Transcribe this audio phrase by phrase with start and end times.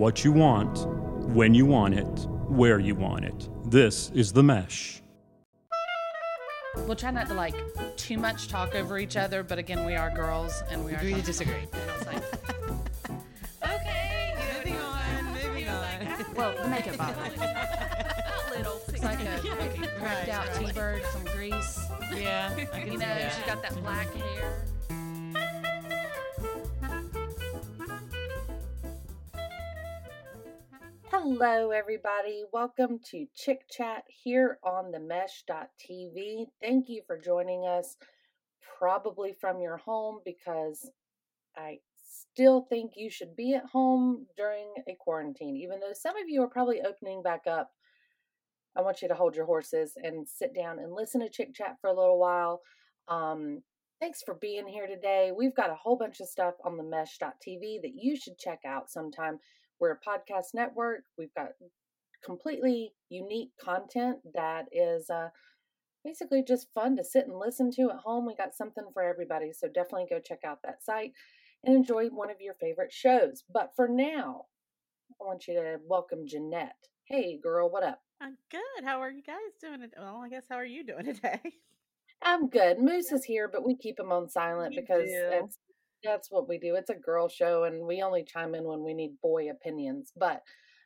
[0.00, 0.86] what you want,
[1.36, 3.50] when you want it, where you want it.
[3.70, 5.02] This is The Mesh.
[6.86, 7.54] We'll try not to like
[7.98, 11.12] too much talk over each other, but again, we are girls and we are Agree
[11.12, 11.66] to disagree.
[12.06, 12.22] Like,
[13.62, 15.84] Okay, moving on, moving on.
[16.06, 16.24] Ah.
[16.34, 17.22] well, the makeup bottle.
[18.56, 18.80] little.
[18.88, 21.86] It's like a ripped out T-bird, some grease.
[22.14, 24.64] Yeah, You know, she's got that black hair.
[31.32, 32.42] Hello, everybody.
[32.52, 36.46] Welcome to Chick Chat here on the mesh.tv.
[36.60, 37.96] Thank you for joining us,
[38.80, 40.90] probably from your home, because
[41.56, 45.54] I still think you should be at home during a quarantine.
[45.54, 47.70] Even though some of you are probably opening back up,
[48.76, 51.76] I want you to hold your horses and sit down and listen to Chick Chat
[51.80, 52.60] for a little while.
[53.06, 53.62] Um,
[54.00, 55.30] thanks for being here today.
[55.30, 58.90] We've got a whole bunch of stuff on the mesh.tv that you should check out
[58.90, 59.38] sometime.
[59.80, 61.04] We're a podcast network.
[61.16, 61.48] We've got
[62.24, 65.28] completely unique content that is uh,
[66.04, 68.26] basically just fun to sit and listen to at home.
[68.26, 69.52] We got something for everybody.
[69.52, 71.12] So definitely go check out that site
[71.64, 73.42] and enjoy one of your favorite shows.
[73.52, 74.44] But for now,
[75.20, 76.76] I want you to welcome Janette.
[77.04, 78.00] Hey, girl, what up?
[78.20, 78.84] I'm good.
[78.84, 79.82] How are you guys doing?
[79.82, 79.92] It?
[79.98, 81.40] Well, I guess how are you doing today?
[82.22, 82.78] I'm good.
[82.78, 85.48] Moose is here, but we keep him on silent We because do.
[86.02, 86.74] That's what we do.
[86.76, 90.12] It's a girl show, and we only chime in when we need boy opinions.
[90.16, 90.42] But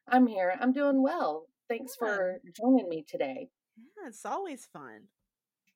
[0.09, 0.57] I'm here.
[0.61, 1.47] I'm doing well.
[1.69, 3.49] Thanks for joining me today.
[3.77, 5.09] Yeah, it's always fun.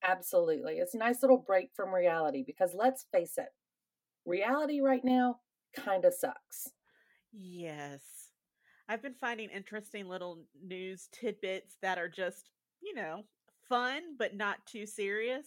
[0.02, 3.48] Absolutely, it's a nice little break from reality because let's face it,
[4.24, 5.40] reality right now
[5.74, 6.68] kind of sucks.
[7.32, 8.02] Yes.
[8.88, 12.50] I've been finding interesting little news tidbits that are just,
[12.80, 13.24] you know,
[13.68, 15.46] fun but not too serious.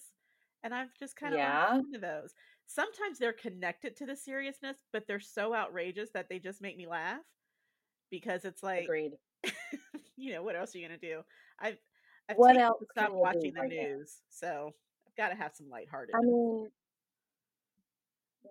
[0.64, 1.76] And I've just kind of Yeah.
[1.78, 2.36] into those.
[2.74, 6.88] Sometimes they're connected to the seriousness, but they're so outrageous that they just make me
[6.88, 7.20] laugh
[8.10, 9.12] because it's like, Agreed.
[10.18, 11.22] you know, what else are you gonna do?
[11.60, 11.78] I've
[12.30, 13.84] I've What else to stop watching the right now?
[13.84, 14.72] news, so
[15.08, 16.16] I've got to have some lighthearted.
[16.16, 16.70] I mean,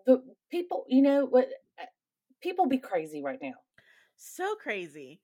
[0.06, 1.48] the people, you know what?
[1.80, 1.86] uh,
[2.42, 3.54] People be crazy right now.
[4.16, 5.20] so crazy.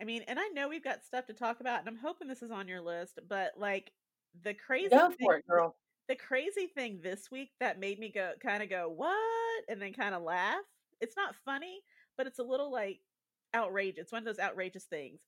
[0.00, 2.42] I mean, and I know we've got stuff to talk about, and I'm hoping this
[2.42, 3.92] is on your list, but like
[4.42, 5.76] the crazy Go for it, girl.
[6.08, 9.92] The crazy thing this week that made me go kind of go what and then
[9.92, 10.62] kind of laugh.
[11.00, 11.80] It's not funny,
[12.16, 13.00] but it's a little like
[13.54, 14.02] outrageous.
[14.02, 15.20] It's one of those outrageous things.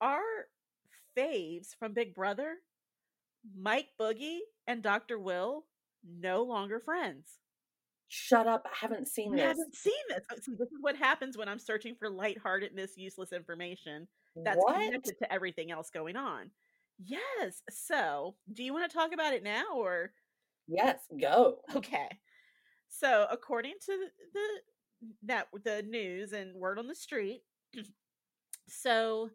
[0.00, 0.20] Our
[1.16, 2.56] faves from Big Brother,
[3.56, 5.18] Mike Boogie and Dr.
[5.18, 5.64] Will,
[6.04, 7.38] no longer friends.
[8.08, 8.66] Shut up!
[8.66, 9.44] I haven't seen this.
[9.44, 10.20] I haven't seen this.
[10.30, 14.06] Oh, See, this is what happens when I'm searching for lightheartedness, useless information
[14.36, 14.74] that's what?
[14.74, 16.50] connected to everything else going on.
[16.98, 17.62] Yes.
[17.70, 20.12] So, do you want to talk about it now or
[20.68, 21.58] Yes, go.
[21.74, 22.08] okay?
[22.88, 24.60] So, according to the
[25.24, 27.42] that the news and word on the street,
[28.68, 29.30] so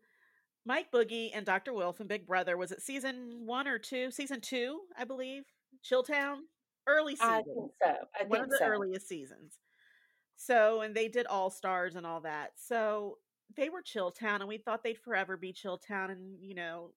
[0.66, 1.74] Mike Boogie and Dr.
[1.74, 4.12] Will from Big Brother was it season one or two?
[4.12, 5.44] Season two, I believe.
[5.84, 6.38] Chilltown,
[6.88, 7.96] early season I think so.
[8.20, 8.66] I one think of the so.
[8.66, 9.60] earliest seasons.
[10.36, 12.52] So, and they did All Stars and all that.
[12.56, 13.18] So
[13.56, 16.92] they were Chilltown, and we thought they'd forever be Chilltown and, you know,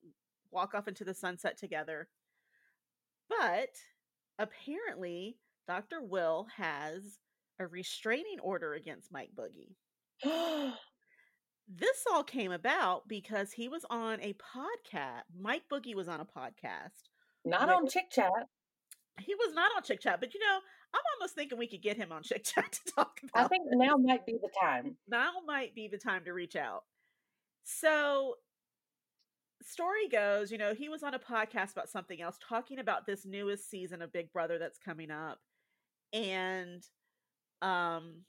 [0.53, 2.09] walk off into the sunset together.
[3.29, 3.71] But
[4.39, 6.03] apparently, Dr.
[6.03, 7.19] Will has
[7.59, 9.77] a restraining order against Mike Boogie.
[11.73, 15.23] This all came about because he was on a podcast.
[15.41, 16.91] Mike Boogie was on a podcast
[17.45, 18.33] Not on Chick Chat.
[19.21, 20.59] he was not on Chick Chat, but you know,
[20.93, 23.45] I'm almost thinking we could get him on Chick Chat to talk about.
[23.45, 23.79] I think this.
[23.79, 24.97] now might be the time.
[25.07, 26.83] now might be the time to reach out.
[27.63, 28.35] So,
[29.63, 33.25] story goes, you know, he was on a podcast about something else, talking about this
[33.25, 35.39] newest season of Big Brother that's coming up,
[36.13, 36.83] and
[37.63, 38.23] um,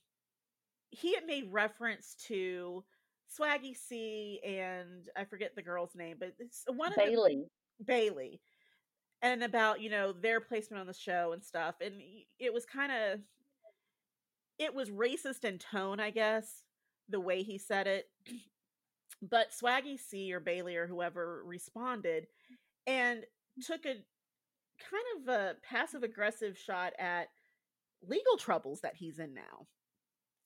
[0.90, 2.84] he had made reference to
[3.40, 7.46] Swaggy C and I forget the girl's name, but it's one of the Bayleigh.
[7.84, 8.40] Bayleigh
[9.22, 11.76] and about, you know, their placement on the show and stuff.
[11.82, 11.94] And
[12.40, 13.20] it was kind of
[14.60, 16.64] it was racist in tone, I guess,
[17.10, 18.10] the way he said it.
[19.22, 22.28] But Swaggy C or Bayleigh or whoever responded
[22.88, 23.66] and mm.
[23.66, 23.96] took a
[24.90, 27.28] kind of a passive aggressive shot at
[28.08, 29.68] legal troubles that he's in now.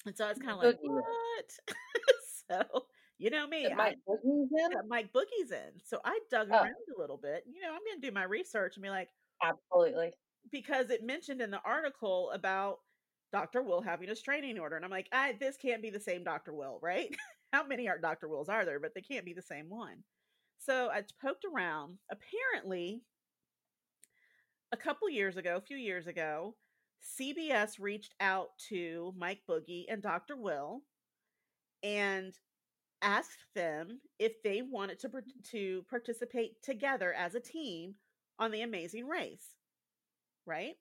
[0.06, 1.52] And so I was kind of like, what?
[2.52, 2.86] so,
[3.18, 4.70] you know me, That I, Mike Boogie's in?
[4.72, 5.80] that Mike Boogie's in.
[5.84, 6.56] So I dug Oh.
[6.56, 7.44] around a little bit.
[7.48, 9.10] You know, I'm going to do my research and be like,
[9.42, 10.12] Absolutely.
[10.52, 12.80] because it mentioned in the article about
[13.32, 13.64] Dr.
[13.64, 14.76] Will having a straining order.
[14.76, 16.54] And I'm like, I, this can't be the same Dr.
[16.54, 17.16] Will, right?
[17.56, 18.28] How many are Dr.
[18.28, 18.82] Wills are there?
[18.82, 20.04] But they can't be the same one.
[20.58, 22.00] So I poked around.
[22.12, 23.02] Apparently,
[24.74, 26.56] a couple years ago, a few years ago,
[27.18, 30.36] CBS reached out to Mike Boogie and Dr.
[30.36, 30.82] Will
[31.82, 32.34] and
[33.02, 35.10] asked them if they wanted to
[35.52, 37.96] to participate together as a team
[38.38, 39.48] on the Amazing Race.
[40.46, 40.76] Right?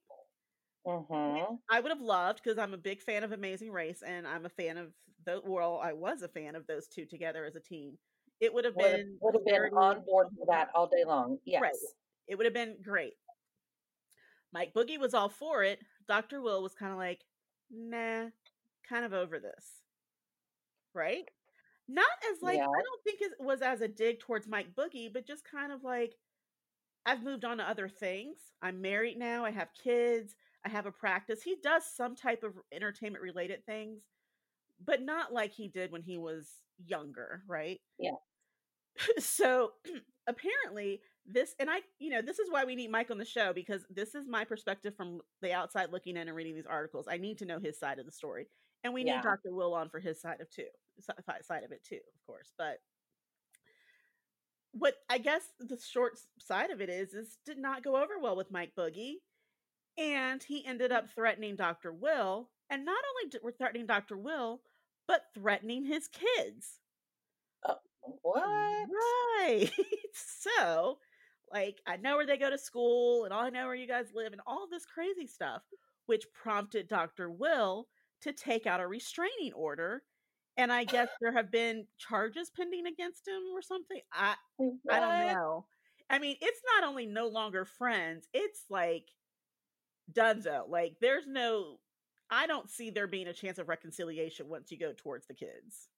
[0.84, 1.54] Mm-hmm.
[1.70, 4.50] I would have loved because I'm a big fan of Amazing Race and I'm a
[4.50, 4.88] fan of
[5.44, 7.98] well, I was a fan of those two together as a team.
[8.40, 11.04] It would have Would have, been would have been on board for that all day
[11.06, 11.38] long.
[11.44, 11.62] Yes.
[11.62, 11.72] Right.
[12.26, 13.14] It would have been great.
[14.52, 15.80] Mike Boogie was all for it.
[16.08, 16.40] Dr.
[16.40, 17.20] Will was kind of like,
[17.70, 18.28] nah,
[18.88, 19.64] kind of over this.
[20.94, 21.24] Right?
[21.88, 22.64] Not as like, Yeah.
[22.64, 25.82] I don't think it was as a dig towards Mike Boogie, but just kind of
[25.84, 26.14] like,
[27.06, 28.38] I've moved on to other things.
[28.62, 29.44] I'm married now.
[29.44, 30.34] I have kids.
[30.64, 31.42] I have a practice.
[31.42, 34.00] He does some type of entertainment related things,
[34.84, 36.48] but not like he did when he was
[36.84, 37.80] younger, right?
[37.98, 38.16] Yeah.
[39.18, 39.72] so
[40.26, 43.52] apparently this and I you know this is why we need Mike on the show
[43.52, 47.06] because this is my perspective from the outside looking in and reading these articles.
[47.10, 48.46] I need to know his side of the story.
[48.84, 49.16] And we Yeah.
[49.16, 49.52] need Dr.
[49.52, 50.68] Will on for his side of too
[51.42, 52.52] side of it too, of course.
[52.56, 52.78] But
[54.72, 58.36] what I guess the short side of it is is did not go over well
[58.36, 59.14] with Mike Boogie,
[59.96, 61.92] and he ended up threatening Dr.
[61.92, 64.16] Will, and not only were threatening Dr.
[64.16, 64.60] Will,
[65.06, 66.80] but threatening his kids.
[67.66, 67.76] Oh,
[68.22, 68.42] what?
[69.38, 69.70] Right.
[70.14, 70.98] so,
[71.52, 74.32] like, I know where they go to school, and I know where you guys live,
[74.32, 75.62] and all this crazy stuff,
[76.06, 77.30] which prompted Dr.
[77.30, 77.88] Will
[78.22, 80.02] to take out a restraining order.
[80.56, 84.00] And I guess there have been charges pending against him or something.
[84.12, 84.34] I
[84.90, 85.66] I don't know.
[86.10, 89.08] I mean, it's not only no longer friends, it's like
[90.12, 90.68] dunzo.
[90.68, 91.78] Like there's no
[92.30, 95.88] I don't see there being a chance of reconciliation once you go towards the kids.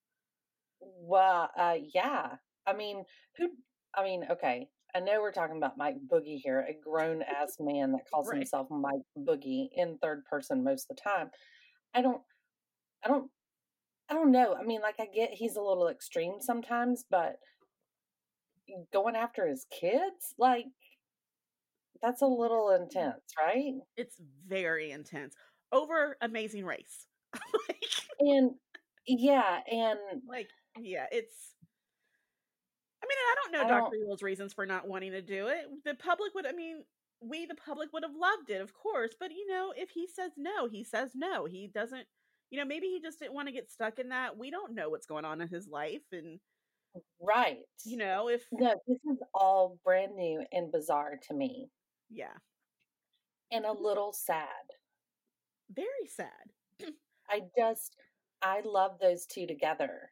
[0.79, 2.37] Well, uh, yeah.
[2.65, 3.05] I mean,
[3.37, 3.49] who?
[3.95, 4.69] I mean, okay.
[4.95, 8.37] I know we're talking about Mike Boogie here, a grown ass man that calls Right.
[8.37, 11.29] himself Mike Boogie in third person most of the time.
[11.93, 12.21] I don't,
[13.03, 13.31] I don't,
[14.09, 14.55] I don't know.
[14.55, 17.37] I mean, like, I get he's a little extreme sometimes, but
[18.91, 20.65] going after his kids, like,
[22.01, 23.73] that's a little intense, right?
[23.95, 25.35] It's very intense.
[25.71, 27.07] Over Amazing Race.
[27.33, 27.83] like,
[28.19, 28.51] And
[29.05, 30.49] yeah, and like,
[30.79, 31.53] yeah, it's
[33.03, 33.97] I mean, I don't know I Dr.
[34.05, 35.65] Will's reasons for not wanting to do it.
[35.85, 36.83] The public would I mean,
[37.21, 40.31] we the public would have loved it, of course, but you know, if he says
[40.37, 41.45] no, he says no.
[41.45, 42.05] He doesn't
[42.49, 44.37] you know, maybe he just didn't want to get stuck in that.
[44.37, 46.39] We don't know what's going on in his life and
[47.21, 47.59] right.
[47.83, 51.69] you know, if no, this is all brand new and bizarre to me,
[52.09, 52.35] yeah,
[53.51, 54.47] and a little sad.
[55.73, 56.29] Very sad.
[57.29, 57.95] I just,
[58.41, 60.11] I love those two together.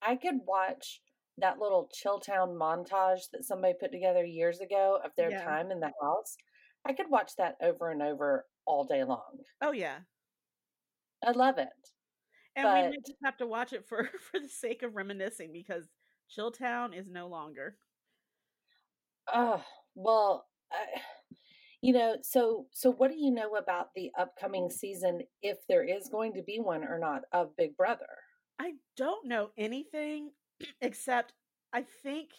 [0.00, 1.00] I could watch
[1.38, 5.44] that little Chilltown montage that somebody put together years ago of their Yeah.
[5.44, 6.36] time in the house.
[6.84, 9.38] I could watch that over and over all day long.
[9.60, 10.00] Oh yeah.
[11.24, 11.68] I love it.
[12.56, 15.88] And we might just have to watch it for for the sake of reminiscing because
[16.36, 17.76] Chilltown is no longer.
[19.32, 19.64] Oh,
[19.94, 21.00] well, I,
[21.82, 26.08] you know, so so what do you know about the upcoming season if there is
[26.08, 28.06] going to be one or not of Big Brother?
[28.60, 30.30] I don't know anything
[30.80, 31.32] except
[31.72, 32.30] I think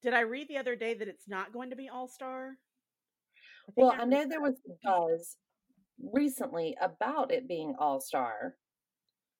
[0.00, 2.52] did I read the other day that it's not going to be All Star?
[3.74, 5.36] Well, I know there was buzz
[6.14, 8.54] recently about it being All Star,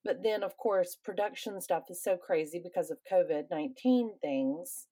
[0.05, 4.89] but then, of course, production stuff is so crazy because of COVID 19 things.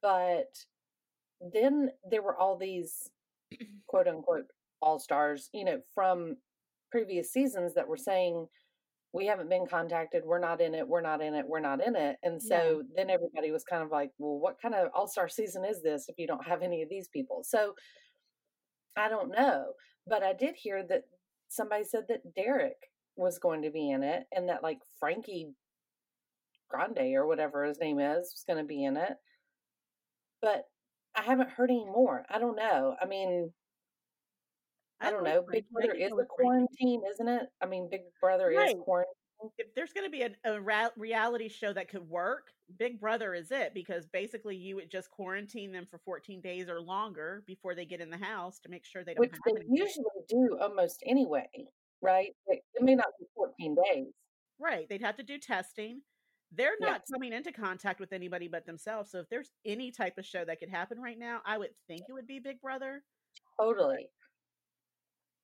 [0.00, 0.54] But
[1.52, 3.10] then there were all these
[3.86, 4.46] quote unquote
[4.80, 6.36] All Stars, you know, from
[6.90, 8.46] previous seasons that were saying,
[9.14, 10.22] we haven't been contacted.
[10.24, 10.88] We're not in it.
[10.88, 11.46] We're not in it.
[11.46, 12.16] We're not in it.
[12.22, 12.58] And Yeah.
[12.60, 15.82] so then everybody was kind of like, well, what kind of all star season is
[15.82, 17.42] this if you don't have any of these people?
[17.44, 17.74] So
[18.96, 19.72] I don't know.
[20.06, 21.02] But I did hear that
[21.48, 22.76] somebody said that Derek
[23.16, 25.52] was going to be in it and that like Frankie
[26.70, 29.14] Grande or whatever his name is was going to be in it.
[30.40, 30.64] But
[31.14, 32.24] I haven't heard any more.
[32.28, 32.96] I don't know.
[33.00, 33.52] I mean,
[35.00, 35.44] I don't know.
[35.50, 37.42] Big Brother is a quarantine, isn't it?
[37.60, 39.12] I mean, Big Brother is quarantine.
[39.58, 43.34] If there's going to be a, a ra- reality show that could work, Big Brother
[43.34, 47.74] is it because basically you would just quarantine them for 14 days or longer before
[47.74, 49.76] they get in the house to make sure they don't which have they anything.
[49.76, 51.48] usually do almost anyway,
[52.00, 52.28] right?
[52.46, 54.06] It, it may not be 14 days.
[54.60, 54.88] Right.
[54.88, 56.02] They'd have to do testing.
[56.52, 57.10] They're not Yes.
[57.12, 59.10] coming into contact with anybody but themselves.
[59.10, 62.02] So if there's any type of show that could happen right now, I would think
[62.08, 63.04] it would be Big Brother.
[63.58, 64.10] Totally.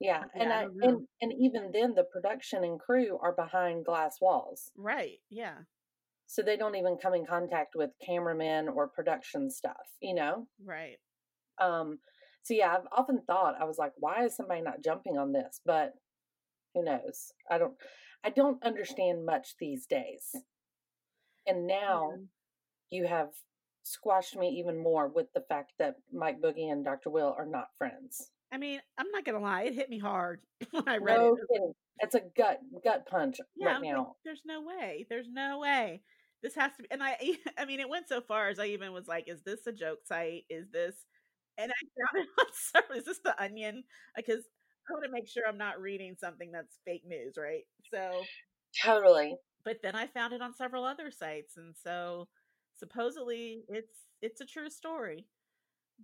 [0.00, 4.20] Yeah, and I I, and and even then the production and crew are behind glass
[4.20, 4.72] walls.
[4.76, 5.20] Right.
[5.30, 5.64] Yeah.
[6.26, 10.46] So they don't even come in contact with cameramen or production stuff, you know?
[10.64, 10.98] Right.
[11.58, 12.00] Um
[12.42, 15.60] so yeah, I've often thought I was like why is somebody not jumping on this?
[15.64, 15.94] But
[16.74, 17.32] who knows?
[17.50, 17.74] I don't
[18.24, 20.34] I don't understand much these days.
[21.48, 22.98] And now Yeah.
[22.98, 23.30] you have
[23.82, 27.10] squashed me even more with the fact that Mike Boogie and Dr.
[27.10, 28.30] Will are not friends.
[28.52, 30.40] I mean, I'm not gonna lie, it hit me hard
[30.70, 31.46] when I read No it.
[31.52, 31.74] kidding.
[32.00, 34.16] It's a gut gut punch Yeah, right I'm like, now.
[34.24, 35.06] there's no way.
[35.08, 36.02] There's no way.
[36.42, 36.90] This has to be.
[36.90, 37.16] And I,
[37.58, 40.00] I mean, it went so far as I even was like, "Is this a joke
[40.04, 40.44] site?
[40.48, 40.94] Is this?"
[41.58, 41.74] And I
[42.14, 42.98] found it on several.
[42.98, 43.84] Is this the Onion?
[44.16, 44.44] Uh, because
[44.88, 47.64] I want to make sure I'm not reading something that's fake news, right?
[47.92, 48.22] So,
[48.82, 49.36] Totally.
[49.64, 52.28] But then I found it on several other sites, and so
[52.74, 55.26] supposedly it's it's a true story.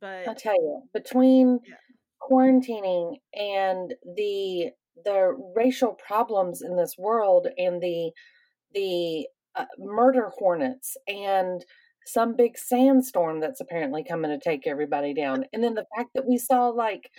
[0.00, 1.76] But I But tell you, between Yeah.
[2.22, 4.72] quarantining and the
[5.04, 8.12] the racial problems in this world and the
[8.72, 11.64] the uh, murder hornets and
[12.06, 16.26] some big sandstorm that's apparently coming to take everybody down and then the fact that
[16.28, 17.10] we saw like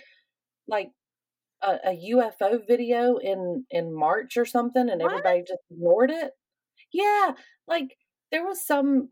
[0.68, 0.90] like
[1.66, 5.10] a, a UFO video in in March or something and What?
[5.10, 6.32] everybody just ignored it
[6.92, 7.32] yeah
[7.66, 7.96] like
[8.30, 9.10] there was some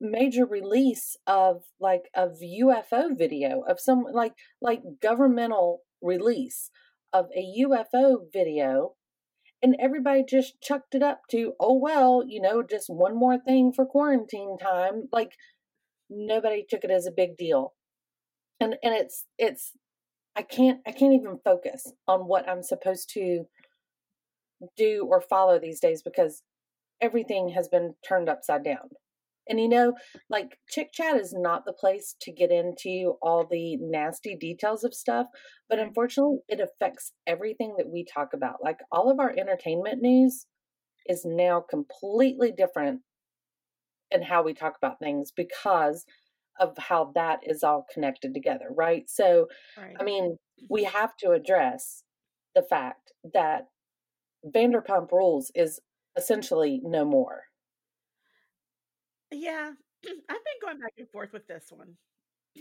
[0.00, 2.28] major release of like a
[2.62, 6.70] UFO video of some like like governmental release
[7.12, 8.94] of a UFO video
[9.62, 13.72] and everybody just chucked it up to oh well you know just one more thing
[13.72, 15.32] for quarantine time like
[16.08, 17.74] nobody took it as a big deal
[18.60, 19.72] and and it's it's
[20.38, 23.44] i can't i can't even focus on what i'm supposed to
[24.76, 26.42] do or follow these days because
[27.00, 28.90] everything has been turned upside down.
[29.50, 29.94] And you know
[30.28, 34.92] like chick chat is not the place to get into all the nasty details of
[34.92, 35.26] stuff
[35.70, 38.56] but unfortunately it affects everything that we talk about.
[38.62, 40.44] Like all of our entertainment news
[41.08, 43.00] is now completely different
[44.10, 46.04] in how we talk about things because
[46.58, 49.46] of how that is all connected together right so
[49.76, 49.96] right.
[50.00, 50.36] i mean
[50.68, 50.96] we mm-hmm.
[50.96, 52.02] have to address
[52.54, 53.68] the fact that
[54.54, 55.80] vanderpump rules is
[56.16, 57.42] essentially no more
[59.30, 59.72] yeah,
[60.06, 61.94] I've been going back and forth with this one.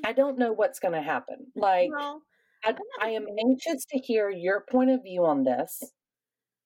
[0.05, 2.21] i don't know what's going to happen like well,
[2.63, 5.83] I, I am anxious to hear your point of view on this.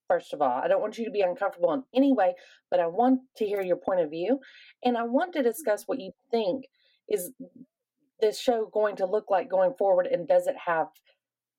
[0.08, 2.34] First of all, I don't want you to be uncomfortable in any way,
[2.70, 4.40] but I want to hear your point of view.
[4.84, 5.48] And I want to mm-hmm.
[5.48, 6.66] discuss what you think
[7.12, 7.32] is
[8.20, 10.88] this show going to look like going forward and does it have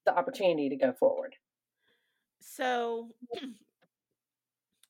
[0.06, 1.37] the opportunity to go forward?
[2.40, 3.11] So,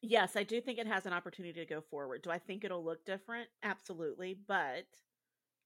[0.03, 2.23] yes, I do think it has an opportunity to go forward.
[2.23, 3.49] Do I think it'll look different?
[3.63, 4.39] Absolutely.
[4.47, 4.87] But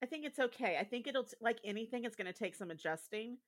[0.02, 0.78] I think it's okay.
[0.80, 3.38] I think it'll, like anything, it's going to take some adjusting.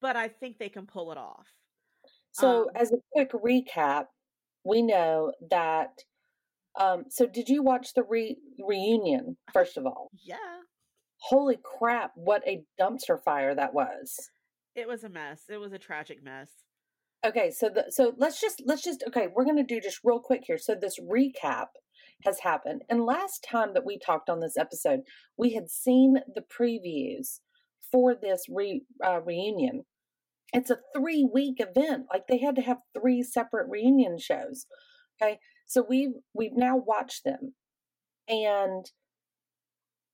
[0.00, 1.46] But I think they can pull it off.
[2.32, 4.06] So, Um, as a quick recap,
[4.64, 6.04] we know that.
[6.78, 10.10] Um, so, did you watch the re- reunion, first of all?
[10.24, 10.36] Yeah,
[11.20, 14.30] Holy crap, what a dumpster fire that was.
[14.76, 15.42] it was a mess.
[15.48, 16.50] It was a tragic mess.
[17.26, 20.42] Okay, so the so let's just let's just okay, we're gonna do just real quick
[20.46, 20.58] here.
[20.58, 21.66] So this recap
[22.22, 25.00] has happened, and last time that we talked on this episode,
[25.36, 27.40] we had seen the previews
[27.90, 29.84] for this re uh, reunion.
[30.52, 32.06] It's a three week event.
[32.12, 34.66] Like they had to have three separate reunion shows.
[35.20, 37.54] Okay, so we've we've now watched them,
[38.28, 38.90] and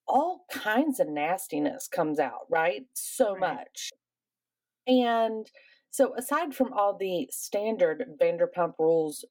[0.06, 2.46] all kinds of nastiness comes out.
[2.50, 3.40] Right, so Right.
[3.56, 3.90] much,
[4.86, 5.50] and
[5.90, 9.24] so, aside from all the standard Vanderpump Rules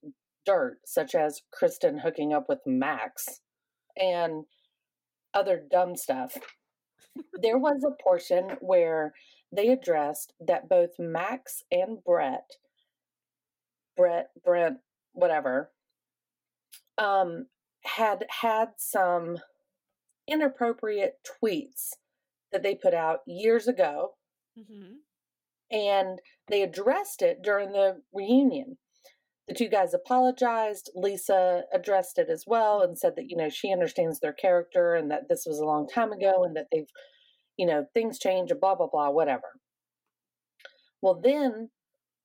[0.45, 3.41] dirt, such as Kristen hooking up with Max
[3.97, 4.45] and
[5.33, 6.37] other dumb stuff,
[7.41, 9.13] there was a portion where
[9.51, 12.49] they addressed that both Max and Brett,
[13.97, 14.79] Brett, Brent,
[15.11, 15.72] whatever,
[16.97, 17.47] um,
[17.83, 19.37] had had some
[20.27, 21.89] inappropriate tweets
[22.51, 24.11] that they put out years ago
[24.55, 24.93] hmm
[25.73, 26.19] and
[26.49, 28.77] they addressed it during the reunion.
[29.47, 30.91] The two guys apologized.
[30.95, 35.09] Lisa addressed it as well and said that, you know, she understands their character and
[35.11, 36.89] that this was a long time ago and that they've,
[37.57, 39.59] you know, things change and blah, blah, blah, whatever.
[41.01, 41.71] Well, then,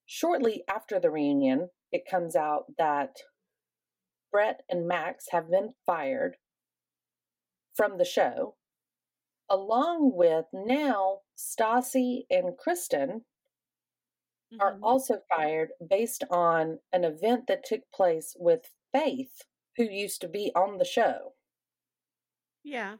[0.06, 3.16] shortly after the reunion, it comes out that
[4.30, 6.36] Brett and Max have been fired
[7.74, 8.56] from the show,
[9.48, 13.24] along with now Stassi and Kristen
[14.60, 14.82] are Mhm.
[14.82, 19.42] also fired based on an event that took place with Faith,
[19.76, 21.34] who used to be on the show.
[22.62, 22.98] Yeah.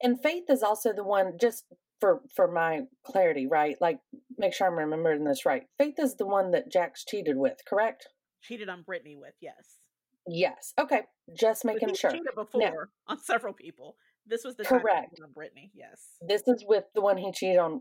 [0.00, 1.66] And Faith is also the one, just
[2.00, 3.78] for for my clarity, right?
[3.80, 4.00] Like,
[4.36, 5.68] make sure I'm remembering this right.
[5.78, 8.08] Faith is the one that Jax cheated with, correct?
[8.40, 9.80] Cheated on Brittany with, yes.
[10.28, 10.74] Yes.
[10.78, 11.02] Okay.
[11.34, 12.10] Just making sure.
[12.10, 13.96] cheated before on several people.
[14.26, 15.18] This was the Correct.
[15.22, 16.16] on Brittany, yes.
[16.20, 17.80] This is with the one he cheated on,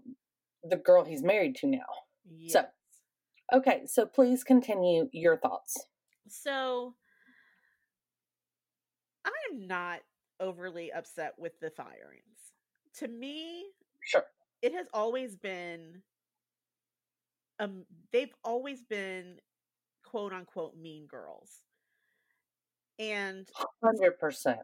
[0.64, 1.86] the girl he's married to now.
[2.30, 2.54] Yes.
[2.54, 2.66] So,
[3.54, 3.86] Okay.
[3.86, 5.86] So please continue your thoughts.
[6.28, 6.96] So
[9.26, 10.00] I am not
[10.40, 12.54] overly upset with the firings.
[12.96, 13.66] To me,
[14.04, 14.24] Sure.
[14.62, 16.02] it has always been
[17.60, 19.40] um they've always been
[20.04, 21.62] quote unquote mean girls.
[23.00, 23.48] And
[23.84, 24.58] 100%.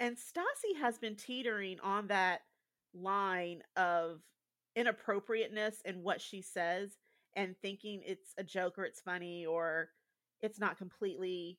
[0.00, 2.42] and Stassi has been teetering on that
[2.94, 4.20] line of
[4.76, 6.96] inappropriateness in what she says
[7.34, 9.88] and thinking it's a joke or it's funny or
[10.42, 11.58] it's not completely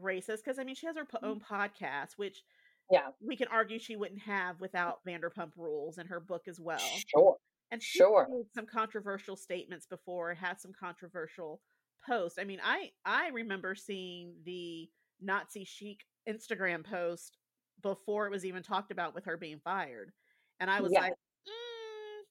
[0.00, 1.54] racist because I mean she has her own mm-hmm.
[1.54, 2.42] podcast which
[2.90, 3.08] Yeah.
[3.20, 6.80] we can argue she wouldn't have without Vanderpump Rules and her book as well.
[7.08, 7.36] Sure.
[7.70, 8.26] And she Sure.
[8.30, 11.60] made some controversial statements before, had some controversial
[12.06, 12.38] posts.
[12.38, 14.88] I mean, I I remember seeing the
[15.22, 17.38] Nazi chic Instagram post
[17.82, 20.12] before it was even talked about with her being fired,
[20.60, 21.00] and I was Yeah.
[21.00, 21.14] like,
[21.48, 22.22] mm,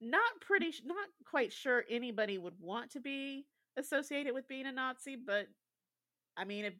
[0.00, 5.16] not pretty, not quite sure anybody would want to be associated with being a Nazi,
[5.16, 5.48] but
[6.36, 6.74] I mean, if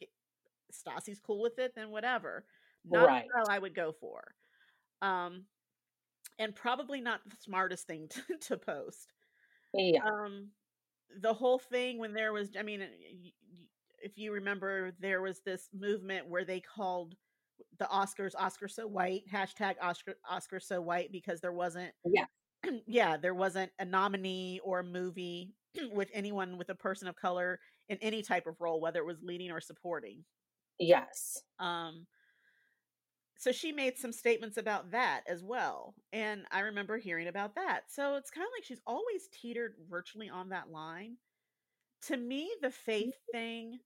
[0.73, 2.47] Stassi's cool with it, then whatever.
[2.85, 3.29] Not Right.
[3.31, 4.35] style I would go for.
[5.01, 5.47] Um,
[6.39, 9.13] and probably not the smartest thing to, to post.
[9.73, 10.05] Yeah.
[10.05, 10.53] Um,
[11.21, 13.33] the whole thing when there was, I mean,
[14.05, 17.15] if you remember, there was this movement where they called
[17.79, 22.27] the Oscars Oscar so white hashtag Oscar Oscar so white because there wasn't Yeah.
[22.87, 25.53] yeah there wasn't a nominee or a movie
[25.93, 27.59] with anyone with a person of color
[27.89, 30.25] in any type of role whether it was leading or supporting
[30.79, 31.43] Yes.
[31.59, 32.07] um
[33.39, 37.83] so she made some statements about that as well and i remember hearing about that
[37.89, 41.17] so it's kind of like she's always teetered virtually on that line
[42.03, 43.79] to me the faith thing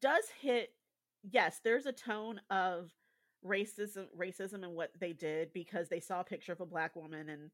[0.00, 0.70] does hit
[1.30, 2.90] yes there's a tone of
[3.44, 7.28] racism racism in what they did because they saw a picture of a black woman
[7.28, 7.50] and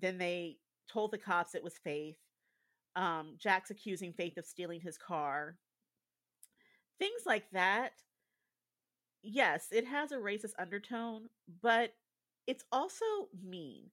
[0.00, 0.56] then they
[0.90, 2.16] told the cops it was faith.
[2.96, 5.56] Um Jax accusing faith of stealing his car.
[6.98, 7.92] Things like that.
[9.22, 11.28] Yes it has a racist undertone
[11.62, 11.92] but
[12.46, 13.04] it's also
[13.42, 13.90] mean.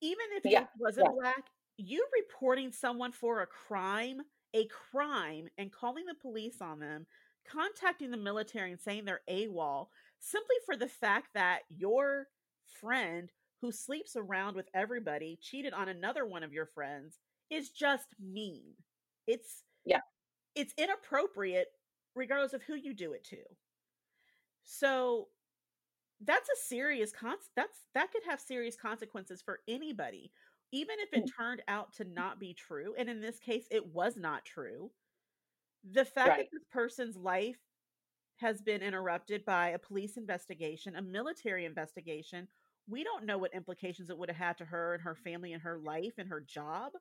[0.00, 1.12] Even if Yeah, it wasn't yeah.
[1.20, 1.44] black
[1.76, 4.22] you reporting someone for a crime
[4.54, 7.06] a crime and calling the police on them
[7.50, 12.26] contacting the military and saying they're AWOL simply for the fact that your
[12.80, 13.30] friend
[13.60, 17.18] who sleeps around with everybody cheated on another one of your friends
[17.50, 18.74] is just mean.
[19.26, 20.00] It's Yeah.
[20.54, 21.68] It's inappropriate
[22.14, 23.38] regardless of who you do it to.
[24.64, 25.28] So
[26.24, 30.32] that's a serious con that's that could have serious consequences for anybody
[30.72, 31.36] even if it mm.
[31.36, 34.90] turned out to not be true and in this case it was not true
[35.92, 36.38] the fact Right.
[36.38, 37.58] that this person's life
[38.38, 42.48] has been interrupted by a police investigation, a military investigation,
[42.88, 45.62] we don't know what implications it would have had to her and her family and
[45.62, 46.92] her life and her job.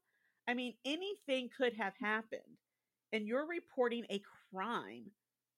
[0.47, 2.41] I mean, anything could have happened.
[3.13, 5.11] And you're reporting a crime.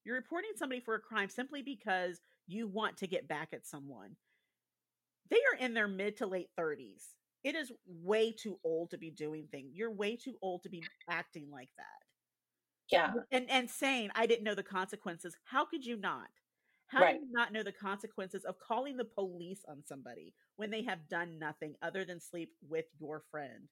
[0.04, 4.16] You're reporting somebody for a crime simply because you want to get back at someone.
[5.30, 7.02] They are in their mid to late 30s.
[7.44, 9.72] It is way too old to be doing things.
[9.74, 12.04] You're way too old to be acting like that
[12.90, 13.14] Yeah.
[13.30, 15.36] and and saying I didn't know the consequences.
[15.44, 16.28] How could you not?
[16.88, 17.14] How Right.
[17.14, 21.08] do you not know the consequences of calling the police on somebody when they have
[21.08, 23.68] done nothing other than sleep with your friend?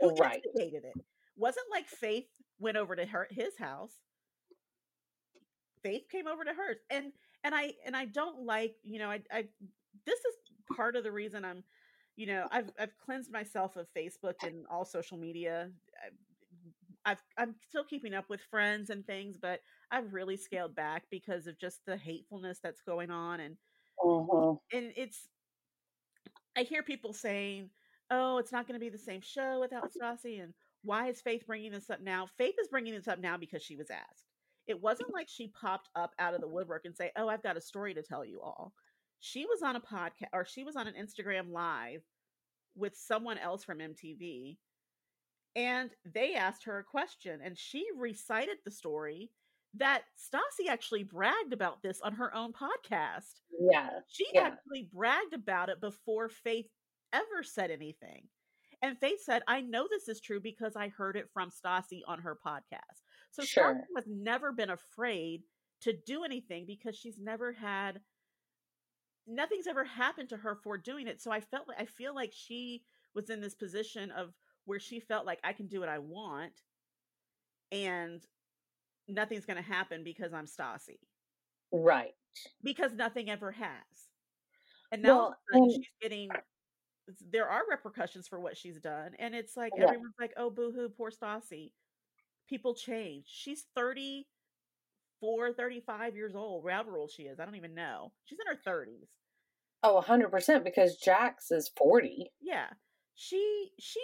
[0.00, 0.42] Who Right.
[0.44, 0.96] instigated it?
[1.36, 2.26] Wasn't like Faith
[2.58, 3.94] went over to her his house.
[5.82, 7.12] Faith came over to hers, and
[7.44, 9.48] and I and I don't like you know I I
[10.06, 10.34] this is
[10.74, 11.64] part of the reason I'm
[12.16, 15.72] you know I've I've cleansed myself of Facebook and all social media.
[16.02, 16.10] I-
[17.06, 21.46] I've I'm still keeping up with friends and things, but I've really scaled back because
[21.46, 23.58] of just the hatefulness that's going on and
[24.02, 24.58] Mhm.
[24.72, 25.28] and it's
[26.56, 27.70] I hear people saying,
[28.10, 31.46] "Oh, it's not going to be the same show without Stassi," and why is Faith
[31.46, 32.26] bringing this up now?
[32.26, 34.26] Faith is bringing this up now because she was asked.
[34.66, 37.56] It wasn't like she popped up out of the woodwork and say, "Oh, I've got
[37.56, 38.74] a story to tell you all."
[39.20, 42.02] She was on a podcast or she was on an Instagram live
[42.76, 44.56] with someone else from MTV
[45.56, 49.30] and they asked her a question and she recited the story
[49.76, 53.40] that Stassi actually bragged about this on her own podcast.
[53.58, 53.90] Yeah.
[54.08, 54.42] She Yeah.
[54.48, 56.68] actually bragged about it before Faith
[57.12, 58.28] ever said anything.
[58.82, 62.20] And Faith said, I know this is true because I heard it from Stassi on
[62.20, 63.02] her podcast.
[63.30, 63.74] So Sure.
[63.74, 65.42] Stassi has never been afraid
[65.82, 68.00] to do anything because she's never had
[69.26, 71.20] nothing's ever happened to her for doing it.
[71.20, 72.84] So I felt like I feel like she
[73.14, 74.34] was in this position of
[74.64, 76.62] where she felt like I can do what I want
[77.72, 78.26] and
[79.08, 80.98] nothing's going to happen because I'm Stassi
[81.72, 82.14] Right.
[82.62, 84.10] because nothing ever has.
[84.92, 86.40] And now Well, she's getting
[87.20, 89.14] there are repercussions for what she's done.
[89.18, 89.80] And it's like Yeah.
[89.80, 91.72] everyone's like, oh boo hoo, poor Stassi.
[92.48, 93.26] People change.
[93.28, 94.28] She's 30
[95.20, 97.40] 34, 35 years old, however old she is.
[97.40, 98.12] I don't even know.
[98.24, 99.08] She's in her 30s.
[99.82, 102.30] Oh, 100% because Jax is 40.
[102.40, 102.66] Yeah.
[103.14, 104.00] She, she,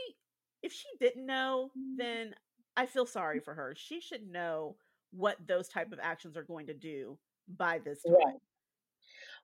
[0.63, 1.97] if she didn't know, mm.
[1.97, 2.35] then
[2.77, 3.45] I feel sorry mm.
[3.45, 3.75] for her.
[3.77, 4.77] She should know
[5.13, 7.19] what those type of actions are going to do
[7.49, 8.15] by this time.
[8.15, 8.37] Right.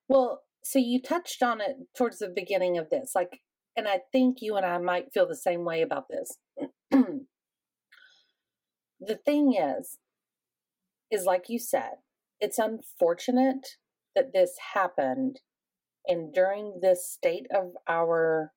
[0.09, 3.13] Well, so you touched on it towards the beginning of this.
[3.15, 3.41] Like,
[3.77, 6.37] and I think you and I might feel the same way about this.
[6.91, 7.27] the
[9.25, 9.99] thing is,
[11.11, 11.97] is like you said,
[12.41, 13.77] it's unfortunate
[14.15, 15.41] that this happened.
[16.07, 18.53] And during this state of our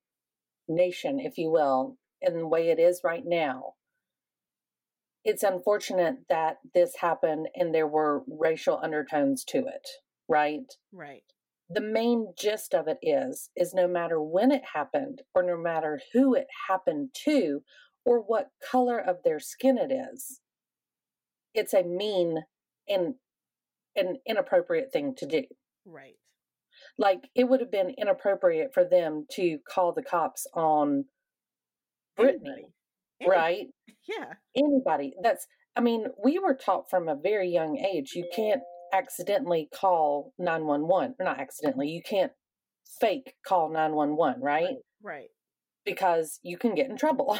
[0.67, 3.73] nation, if you will, in the way it is right now,
[5.23, 9.87] it's unfortunate that this happened and there were racial undertones to it,
[10.27, 10.71] right?
[10.93, 11.23] Right.
[11.69, 16.01] The main gist of it is is no matter when it happened or no matter
[16.13, 17.61] who it happened to
[18.05, 20.39] or what color of their skin it is,
[21.53, 22.37] it's a mean
[22.87, 23.15] and
[23.95, 25.43] an inappropriate thing to do.
[25.85, 26.15] Right.
[26.97, 31.05] Like it would have been inappropriate for them to call the cops on
[32.15, 32.73] Brittany,
[33.21, 33.39] Anybody.
[33.39, 33.67] right?
[34.07, 34.33] Yeah.
[34.55, 35.13] Anybody.
[35.21, 40.33] That's I mean, we were taught from a very young age you can't accidentally call
[40.39, 41.15] 911.
[41.19, 42.31] Or not accidentally, you can't
[42.99, 44.75] fake call 911, right?
[45.03, 45.29] Right.
[45.85, 47.37] Because you can get in trouble.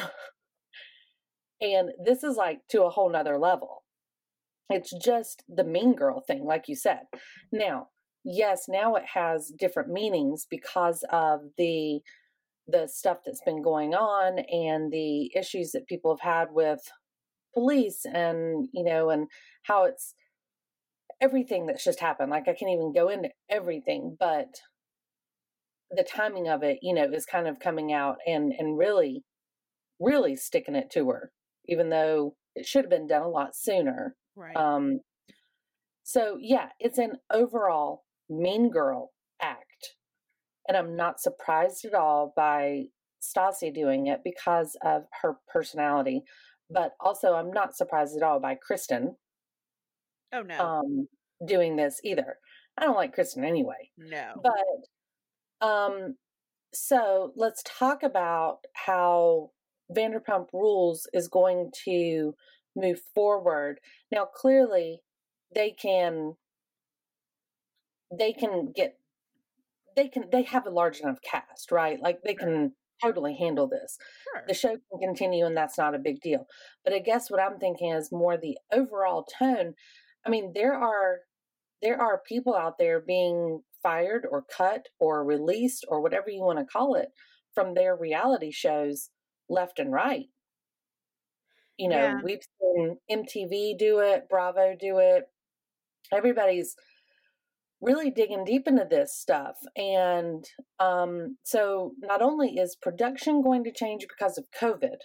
[1.60, 3.82] and this is like to a whole nother level.
[4.70, 7.00] It's just the mean girl thing, like you said.
[7.52, 7.88] Now,
[8.24, 12.00] yes, now it has different meanings because of the
[12.68, 16.80] the stuff that's been going on and the issues that people have had with
[17.52, 19.26] police and you know and
[19.64, 20.14] how it's
[21.20, 24.46] everything that's just happened like i can't even go into everything but
[25.90, 29.24] the timing of it you know is kind of coming out and and really
[29.98, 31.32] really sticking it to her
[31.66, 34.56] even though it should have been done a lot sooner Right.
[34.56, 35.00] um
[36.02, 39.12] so yeah it's an overall mean girl
[39.42, 39.94] act
[40.68, 42.84] and i'm not surprised at all by
[43.22, 46.22] Stassi doing it because of her personality
[46.70, 49.16] but also i'm not surprised at all by kristen
[50.32, 50.58] oh no.
[50.58, 51.08] um
[51.46, 52.36] doing this either
[52.78, 54.40] i don't like kristen anyway no.
[54.42, 56.16] but um
[56.72, 59.50] so let's talk about how
[59.94, 62.34] vanderpump rules is going to
[62.80, 63.80] move forward.
[64.10, 65.00] Now clearly
[65.54, 66.34] they can
[68.16, 68.98] they can get
[69.96, 72.00] they can they have a large enough cast right?
[72.00, 73.96] Like they can totally handle this.
[74.24, 74.44] Sure.
[74.46, 76.46] the show can continue and that's not a big deal.
[76.84, 79.74] But i guess what i'm thinking is more the overall tone.
[80.26, 81.20] I mean there are
[81.82, 86.58] there are people out there being fired or cut or released or whatever you want
[86.58, 87.08] to call it
[87.54, 89.10] from their reality shows
[89.48, 90.26] left and right
[91.80, 92.20] you know Yeah.
[92.22, 95.24] we've seen mtv do it bravo do it
[96.12, 96.76] everybody's
[97.80, 100.44] really digging deep into this stuff and
[100.78, 104.98] um, so not only is production going to change because of covid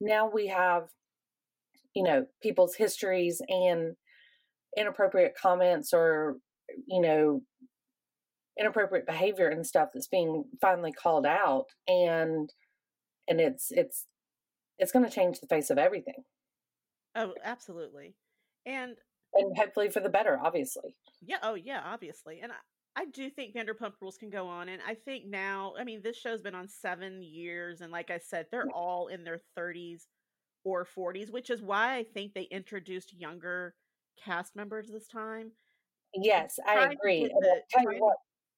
[0.00, 0.84] now we have
[1.94, 3.94] you know people's histories and
[4.76, 6.36] inappropriate comments or
[6.86, 7.40] you know
[8.58, 12.50] inappropriate behavior and stuff that's being finally called out and
[13.26, 14.06] and it's it's
[14.78, 16.24] it's going to change the face of everything
[17.16, 18.14] Oh, absolutely.
[18.66, 18.96] And
[19.34, 22.40] and hopefully for the better obviously yeah, oh yeah, obviously.
[22.42, 22.56] And I,
[23.02, 24.68] I do think Vanderpump Rules can go on.
[24.68, 28.18] And I think now, I mean, this show's been on seven years, and like I
[28.18, 30.06] said, they're all in their thirties
[30.64, 33.74] or forties, which is why I think they introduced younger
[34.22, 35.52] cast members this time.
[36.14, 38.00] yes i agree the- trying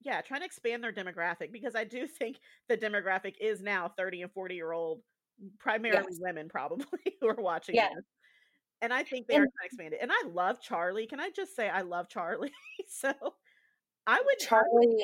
[0.05, 2.37] Yeah, trying to expand their demographic because I do think
[2.69, 5.01] the demographic is now thirty and forty year old,
[5.59, 6.19] primarily Yes.
[6.21, 6.87] women, probably
[7.21, 7.89] who are watching Yeah.
[7.95, 8.05] this.
[8.83, 10.01] And I think they And- are trying to expand it.
[10.03, 11.09] And I love Charli.
[11.09, 12.51] Can I just say I love Charli?
[12.89, 13.13] so
[14.07, 14.97] I would Charli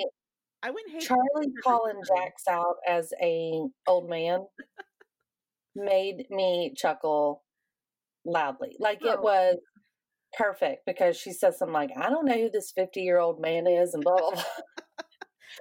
[0.64, 2.00] I wouldn't hate Charli calling.
[2.06, 4.46] Jax out as a old man
[5.74, 7.42] made me chuckle
[8.24, 8.76] loudly.
[8.78, 9.10] Like Oh.
[9.12, 9.56] it was
[10.34, 13.66] perfect because she says something like, I don't know who this 50 year old man
[13.66, 14.44] is, and blah, blah, blah.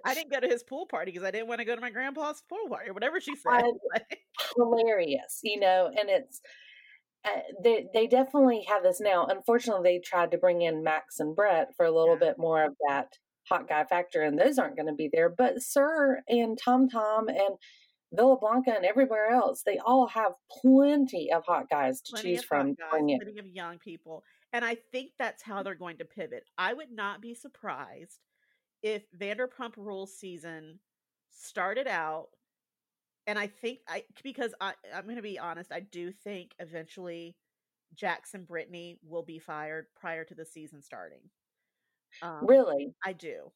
[0.06, 1.90] I didn't go to his pool party because I didn't want to go to my
[1.90, 3.64] grandpa's pool party or whatever she said.
[3.96, 4.02] I-
[4.56, 6.42] Hilarious, you know, and it's.
[7.24, 9.26] Uh, they they definitely have this now.
[9.28, 12.30] Unfortunately, they tried to bring in Max and Brett for a little Yeah.
[12.30, 13.14] bit more of that
[13.48, 15.30] hot guy factor, and those aren't going to be there.
[15.30, 17.56] But SUR and Tom Tom and
[18.12, 20.32] Villa Blanca and everywhere else, they all have
[20.64, 22.74] plenty of hot guys to plenty choose from.
[22.74, 24.24] guys, plenty of young people.
[24.52, 26.44] And I think that's how they're going to pivot.
[26.58, 28.18] I would not be surprised
[28.84, 30.80] if Vanderpump Rules season
[31.30, 32.30] started out
[33.28, 37.36] and I think I because I I'm going to be honest, I do think eventually
[37.94, 41.22] Jax and Brittany will be fired prior to the season starting.
[42.22, 42.94] Um, Really?
[43.06, 43.52] I do.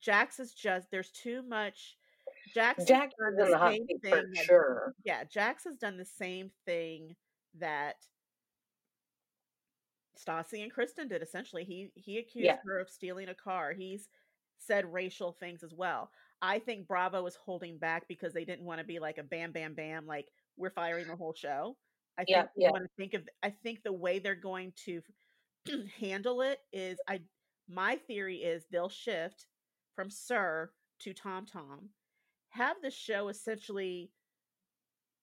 [0.00, 1.96] Jax is just there's too much.
[2.54, 4.94] Jax has done the same thing for that- sure.
[5.04, 7.16] Yeah, Jax has done the same thing
[7.54, 7.96] that
[10.18, 11.22] Stassi and Kristen did.
[11.22, 12.58] Essentially, he he accused Yeah.
[12.64, 13.72] her of stealing a car.
[13.72, 14.08] He's
[14.58, 16.10] said racial things as well.
[16.42, 19.52] I think Bravo is holding back because they didn't want to be like a bam
[19.52, 21.76] bam bam like we're firing the whole show.
[22.18, 22.70] I think Yeah, they yeah.
[22.70, 25.02] want to think of I think the way they're going to
[26.00, 27.22] handle it is I
[27.68, 29.46] my theory is they'll shift
[29.94, 31.90] from SUR to Tom Tom,
[32.50, 34.12] have the show essentially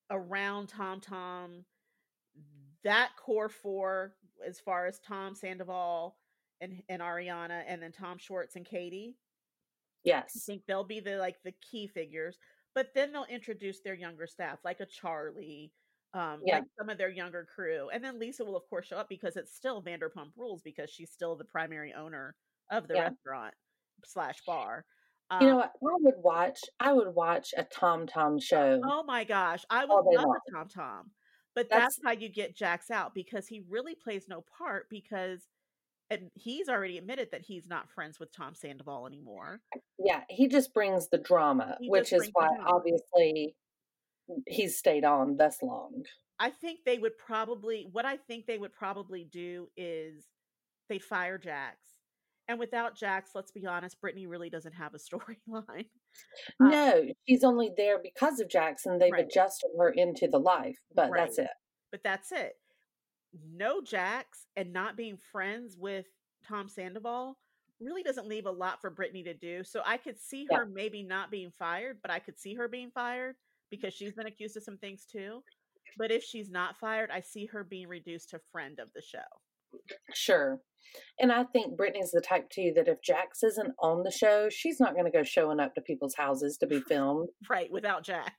[0.10, 1.66] around Tom Tom,
[2.84, 6.18] that core four as far as Tom Sandoval
[6.62, 9.18] and and Ariana, and then Tom Schwartz and Katie.
[10.36, 12.38] I think they'll be the like the key figures,
[12.74, 15.72] but then they'll introduce their younger staff, like a Charli,
[16.14, 16.60] um, Yeah.
[16.60, 19.36] like some of their younger crew, and then Lisa will of course show up because
[19.38, 22.36] it's still Vanderpump Rules because she's still the primary owner
[22.70, 23.10] of the Yeah.
[23.10, 23.56] restaurant
[24.06, 24.86] slash bar.
[25.40, 25.72] You know Um, what?
[25.94, 26.60] I would watch.
[26.80, 28.80] I would watch a Tom Tom show.
[28.84, 30.36] Oh my gosh, I would love long.
[30.36, 31.12] a Tom Tom,
[31.56, 35.48] but That's- that's how you get Jax out because he really plays no part because,
[36.10, 39.62] and he's already admitted that he's not friends with Tom Sandoval anymore.
[39.98, 43.56] Yeah, he just brings the drama, He which is why obviously
[44.48, 46.04] he's stayed on thus long.
[46.40, 50.26] I think they would probably what I think they would probably do is
[50.90, 51.78] they'd fire Jax.
[52.48, 55.86] And without Jax, let's be honest, Brittany really doesn't have a storyline.
[56.62, 59.00] Uh, No, she's only there because of Jackson.
[59.00, 59.26] They've Right.
[59.26, 61.50] adjusted her into the life, but that's it.
[61.92, 62.54] But that's it.
[63.54, 66.06] No Jax and not being friends with
[66.48, 67.38] Tom Sandoval
[67.82, 69.64] really doesn't leave a lot for Brittany to do.
[69.64, 70.60] So I could see Yeah.
[70.60, 73.36] her maybe not being fired, but I could see her being fired
[73.70, 75.44] because she's been accused of some things too.
[75.98, 79.20] But if she's not fired, I see her being reduced to friend of the show.
[80.14, 80.62] Sure.
[81.20, 84.80] And I think Brittany's the type too that if Jax isn't on the show, she's
[84.80, 87.30] not going to go showing up to people's houses to be filmed.
[87.50, 88.32] Right, without Jax.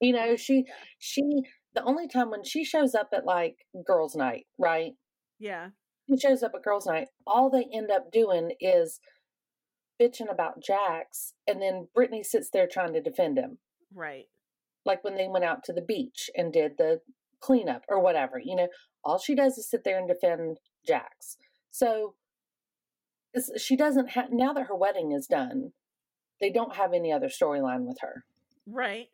[0.00, 0.64] You know, she
[0.98, 1.22] she
[1.74, 3.56] the only time when she shows up at like
[3.86, 4.92] girls' night, right?
[5.38, 5.68] Yeah.
[6.08, 7.08] She shows up at girls' night.
[7.26, 9.00] All they end up doing is
[10.00, 13.58] bitching about Jax, and then Brittany sits there trying to defend him.
[13.94, 14.24] Right.
[14.84, 17.00] like when they went out to the beach and did the
[17.40, 18.40] cleanup or whatever.
[18.42, 18.68] You know,
[19.04, 21.36] all she does is sit there and defend Jax.
[21.70, 22.14] So
[23.56, 25.72] she doesn't have, now that her wedding is done,
[26.40, 28.24] they don't have any other storyline with her.
[28.66, 29.08] Right.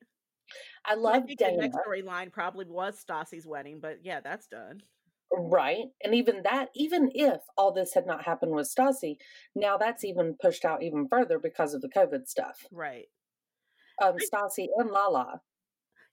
[0.84, 4.82] I I love think the next storyline probably was Stassi's wedding, but yeah, that's done.
[5.30, 5.86] right?
[6.02, 9.16] And even that, even if all this had not happened with Stassi,
[9.54, 12.68] now that's even pushed out even further because of the COVID stuff.
[12.70, 13.08] Right.
[14.02, 15.40] Um, Stassi and Lala.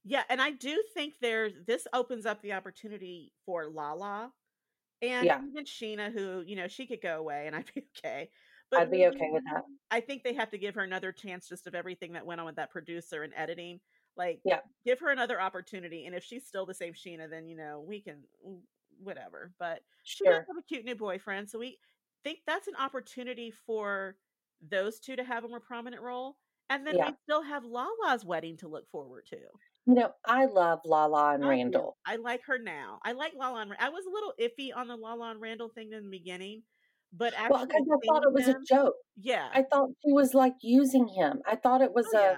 [0.04, 4.32] Yeah, and I do think there's this opens up the opportunity for Lala
[5.02, 5.42] and Yeah.
[5.42, 8.32] even Scheana, who you know she could go away and I'd be okay.
[8.72, 9.64] But I'd be okay with that.
[9.92, 12.46] I think they have to give her another chance just of everything that went on
[12.48, 13.80] with that producer and editing.
[14.18, 14.62] Like, Yeah.
[14.86, 18.02] give her another opportunity, and if she's still the same Scheana, then you know we
[18.02, 18.24] can
[19.00, 19.54] whatever.
[19.60, 21.80] But she does have a cute new boyfriend, so we
[22.24, 24.18] think that's an opportunity for
[24.62, 26.38] those two to have a more prominent role.
[26.70, 27.10] And then Yeah.
[27.10, 29.38] we still have Lala's wedding to look forward to.
[29.86, 31.50] You know, I love Lala and I do.
[31.50, 31.98] Randall.
[32.06, 33.00] I like her now.
[33.04, 35.92] I like Lala and I was a little iffy on the Lala and Randall thing
[35.94, 36.64] in the beginning,
[37.14, 38.96] but actually, Well, I thought it was a joke.
[39.16, 41.42] yeah, I thought she was like using him.
[41.46, 42.38] I thought it was Oh, a, yeah.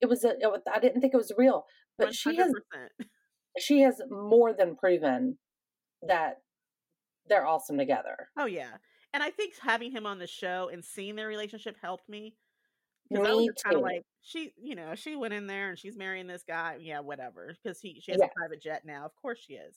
[0.00, 0.30] It was a.
[0.38, 1.64] It I didn't think it was real,
[1.98, 3.06] but she has 100%.
[3.58, 5.38] she has more than proven
[6.06, 6.36] that
[7.28, 8.28] they're awesome together.
[8.38, 8.76] Oh yeah,
[9.12, 12.36] and I think having him on the show and seeing their relationship helped me
[13.10, 15.96] because I was kind of like, she, you know, she went in there and she's
[15.96, 16.76] marrying this guy.
[16.80, 18.26] Yeah, whatever, because he she has Yeah.
[18.26, 19.04] a private jet now.
[19.04, 19.76] Of course she is.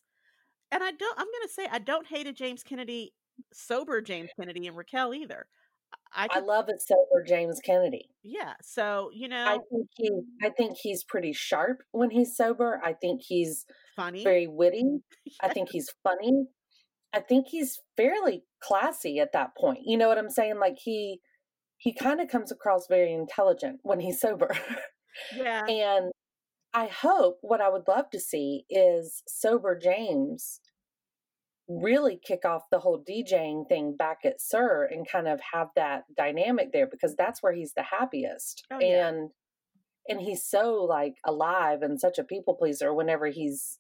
[0.71, 1.19] And I don't.
[1.19, 3.13] I'm gonna say I don't hate a James Kennedy,
[3.53, 5.47] sober James Kennedy and Raquel either.
[6.13, 8.09] I, I love a sober James Kennedy.
[8.23, 8.53] yeah.
[8.61, 10.45] So you know, I think he, hmm.
[10.45, 12.81] I think he's pretty sharp when he's sober.
[12.83, 14.23] I think he's funny.
[14.23, 14.99] very witty.
[15.41, 16.47] I think he's funny.
[17.13, 19.79] I think he's fairly classy at that point.
[19.85, 20.59] You know what I'm saying?
[20.59, 21.19] Like he,
[21.77, 24.49] he kind of comes across very intelligent when he's sober.
[25.35, 25.65] yeah.
[25.67, 26.11] And
[26.73, 30.61] I hope what I would love to see is sober James
[31.79, 36.03] really kick off the whole DJing thing back at SUR and kind of have that
[36.15, 38.65] dynamic there because that's where he's the happiest.
[38.71, 39.07] Oh, yeah.
[39.07, 39.29] And
[40.09, 43.77] and he's so like alive and such a people pleaser whenever he's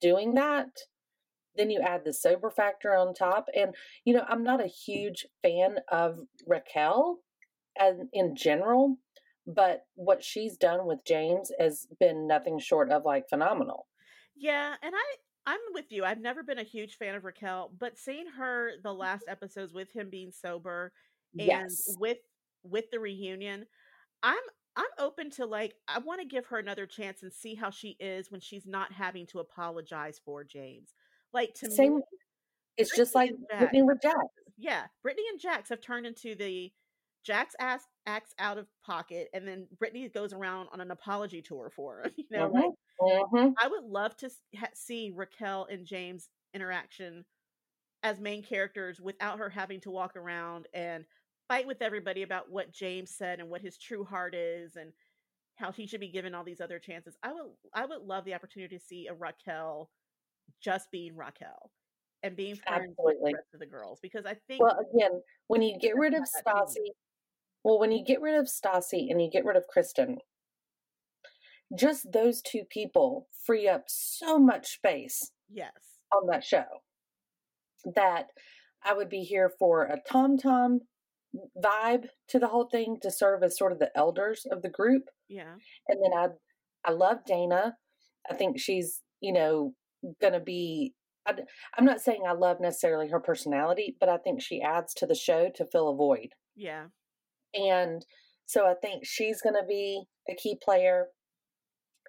[0.00, 0.68] doing that.
[1.56, 3.46] Then you add the sober factor on top.
[3.56, 7.20] And you know, I'm not a huge fan of Raquel
[7.78, 8.96] and in general,
[9.46, 13.86] but what she's done with James has been nothing short of like phenomenal.
[14.36, 16.04] Yeah, and I I'm with you.
[16.04, 18.98] I've never been a huge fan of Raquel, but seeing her the mm-hmm.
[19.00, 20.92] last episodes with him being sober
[21.38, 21.94] and Yes.
[21.98, 22.18] with
[22.62, 23.66] with the reunion,
[24.22, 24.36] I'm
[24.76, 27.96] I'm open to like I want to give her another chance and see how she
[28.00, 30.94] is when she's not having to apologize for James.
[31.32, 31.96] Like to Same.
[31.96, 32.02] me,
[32.76, 34.16] It's just like Jax Whitney with Jack.
[34.56, 36.72] yeah, Brittany and Jax have turned into the
[37.24, 41.70] Jax ass acts out of pocket, and then Brittany goes around on an apology tour
[41.74, 42.10] for her.
[42.16, 47.24] You know, like hmm hmm I would love to ha- see Raquel and James interaction
[48.02, 51.04] as main characters without her having to walk around and
[51.48, 54.92] fight with everybody about what James said and what his true heart is and
[55.56, 57.16] how he should be given all these other chances.
[57.22, 59.90] I would I would love the opportunity to see a Raquel
[60.60, 61.70] just being Raquel
[62.22, 65.62] and being friends with the rest of the girls because I think Well, again, when
[65.62, 66.22] you get rid of.
[66.22, 66.90] Stassi,
[67.64, 70.18] well, when you get rid of Stassi and you get rid of Kristen,
[71.76, 75.72] just those two people free up so much space yes.
[76.12, 76.64] on that show
[77.94, 78.26] that
[78.84, 80.80] I would be here for a Tom Tom
[81.62, 85.04] vibe to the whole thing to serve as sort of the elders of the group.
[85.28, 85.54] Yeah.
[85.88, 86.28] And then I,
[86.84, 87.72] I love Dayna.
[88.30, 89.74] I think she's, you know,
[90.20, 90.92] gonna be.
[91.26, 91.32] I,
[91.78, 95.14] am not saying I love necessarily her personality, but I think she adds to the
[95.14, 96.28] show to fill a void.
[96.54, 96.84] Yeah.
[97.54, 98.04] And
[98.46, 101.06] so I think she's going to be a key player.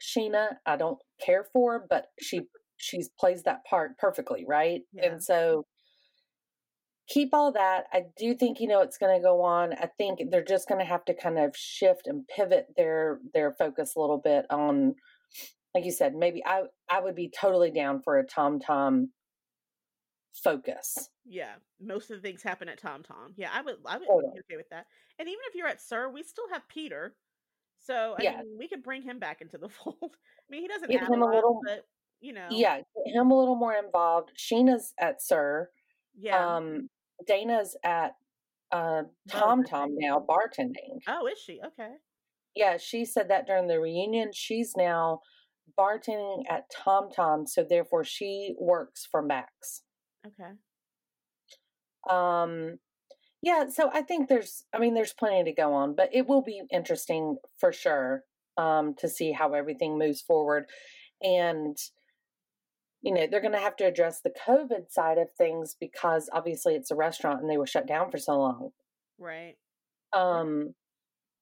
[0.01, 2.41] Scheana, I don't care for, but she
[2.77, 4.81] she's plays that part perfectly, right?
[4.93, 5.11] Yeah.
[5.11, 5.65] And so
[7.07, 7.85] keep all that.
[7.93, 9.73] I do think you know it's going to go on.
[9.73, 13.53] I think they're just going to have to kind of shift and pivot their their
[13.57, 14.95] focus a little bit on
[15.73, 19.11] like you said, maybe I I would be totally down for a Tom Tom
[20.43, 21.09] focus.
[21.27, 23.33] Yeah, most of the things happen at Tom Tom.
[23.35, 24.33] Yeah, I would I would Totally.
[24.35, 24.85] be okay with that.
[25.19, 27.15] And even if you're at SUR, we still have Peter.
[27.79, 28.37] So I Yeah.
[28.43, 29.95] mean, we could bring him back into the fold.
[30.01, 31.85] I mean, he doesn't Give him a little- but
[32.21, 34.31] you know, Yeah, get him a little more involved.
[34.37, 35.71] Scheana's at SUR.
[36.17, 36.55] yeah.
[36.55, 36.89] Um,
[37.27, 38.15] Dayna's at
[38.71, 40.99] uh, Tom Tom now, bartending.
[41.07, 41.95] oh, is she okay?
[42.55, 44.31] Yeah, she said that during the reunion.
[44.33, 45.21] She's now
[45.77, 49.83] bartending at Tom Tom, so therefore she works for Max.
[50.25, 50.51] Okay,
[52.09, 52.79] Um,
[53.41, 56.41] yeah, so I think there's, I mean, there's plenty to go on, but it will
[56.41, 58.23] be interesting for sure
[58.57, 60.65] um, to see how everything moves forward.
[61.21, 61.77] And,
[63.01, 66.73] you know, they're going to have to address the COVID side of things because obviously
[66.73, 68.71] it's a restaurant and they were shut down for so long.
[69.19, 69.55] right.
[70.13, 70.73] Um,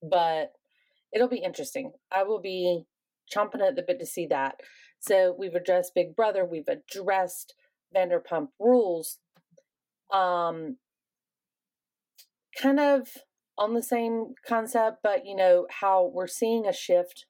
[0.01, 0.51] but
[1.13, 1.93] it'll be interesting.
[2.11, 2.83] I will be
[3.33, 4.55] chomping at the bit to see that.
[4.99, 7.53] So we've addressed Big Brother, we've addressed
[7.95, 9.19] Vanderpump Rules.
[10.13, 10.77] Um,
[12.61, 13.07] kind of
[13.57, 17.25] on the same concept, but you know how we're seeing a shift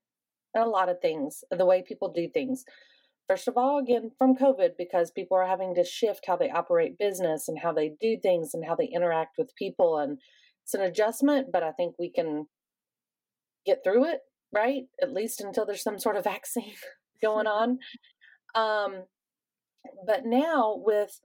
[0.56, 2.64] in a lot of things, the way people do things.
[3.28, 6.98] First of all, again, from COVID, because people are having to shift how they operate
[7.00, 9.98] business and how they do things and how they interact with people.
[9.98, 10.20] And
[10.64, 12.48] it's an adjustment, but I think we can
[13.66, 14.20] get through it,
[14.54, 14.84] right?
[15.02, 16.76] At least until there's some sort of vaccine
[17.22, 17.80] going on.
[18.56, 19.06] Um,
[20.06, 21.20] but now, with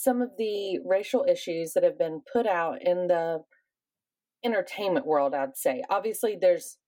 [0.00, 3.40] some of the racial issues that have been put out in the
[4.42, 6.78] entertainment world, I'd say, obviously, there's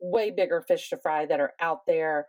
[0.00, 2.26] way bigger fish to fry that are out there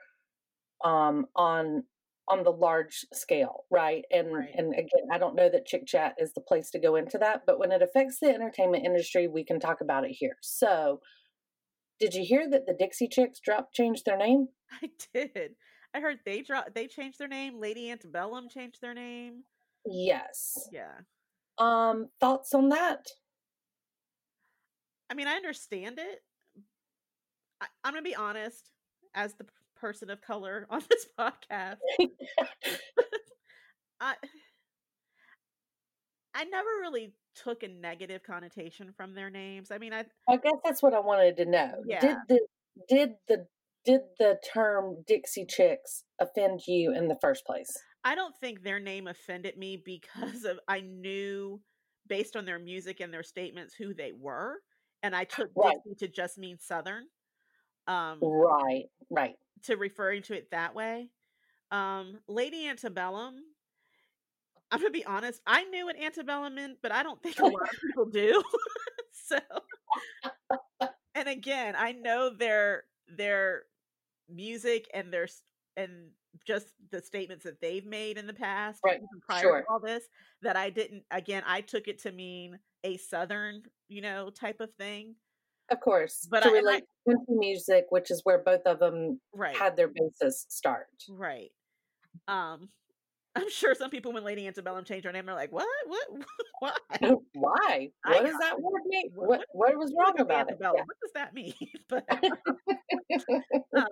[0.83, 1.83] um, on
[2.29, 4.05] on the large scale, right?
[4.11, 4.49] And Right.
[4.55, 7.41] and again, I don't know that Chick Chat is the place to go into that,
[7.45, 10.37] but when it affects the entertainment industry, we can talk about it here.
[10.41, 11.01] So,
[11.99, 14.47] did you hear that the Dixie Chicks dropped changed their name?
[14.81, 15.55] I did.
[15.93, 16.75] I heard they dropped.
[16.75, 17.59] They changed their name.
[17.59, 19.43] Lady Antebellum changed their name.
[19.85, 20.69] Yes.
[20.71, 20.91] Yeah.
[21.57, 23.07] Um, thoughts on that?
[25.09, 26.21] I mean, I understand it.
[27.61, 28.71] I, I'm gonna be honest,
[29.13, 31.77] as the person of color on this podcast,
[33.99, 34.15] I
[36.33, 39.71] I never really took a negative connotation from their names.
[39.71, 41.81] I mean, I I guess that's what I wanted to know.
[41.85, 41.99] Yeah.
[41.99, 42.39] Did the
[42.87, 43.47] did the
[43.85, 47.75] did the term Dixie Chicks offend you in the first place?
[48.03, 51.61] I don't think their name offended me because of I knew
[52.07, 54.61] based on their music and their statements who they were,
[55.03, 55.75] and I took Right.
[55.85, 57.05] Dixie to just mean Southern,
[57.87, 59.35] um, Right, right.
[59.63, 61.09] to referring to it that way.
[61.71, 63.35] Um, Lady Antebellum.
[64.71, 65.41] I'm gonna be honest.
[65.47, 68.43] I knew what antebellum meant, but I don't think a lot of people do.
[69.11, 69.39] so,
[71.15, 73.63] and again, I know their their
[74.29, 75.27] music and their
[75.75, 76.11] and
[76.45, 79.61] just the statements that they've made in the past, Right, prior sure.
[79.61, 80.03] to all this,
[80.41, 81.03] that I didn't.
[81.11, 85.15] Again, I took it to mean a southern, you know, type of thing.
[85.69, 86.27] Of course.
[86.29, 89.55] But to I- I- relate country music, which is where both of them Right.
[89.55, 90.87] had their bases start.
[91.09, 91.51] Right.
[92.27, 92.69] Um
[93.35, 95.67] I'm sure some people when Lady Antebellum changed her name, they're like, "What?
[95.85, 96.07] What?
[96.59, 96.71] Why?
[97.33, 97.91] Why?
[98.03, 99.11] I What does got that word mean?
[99.13, 100.53] What- What what was wrong about it?
[100.53, 100.85] Antebellum.
[100.87, 101.53] What does that mean?"
[101.87, 102.05] but
[103.77, 103.85] um,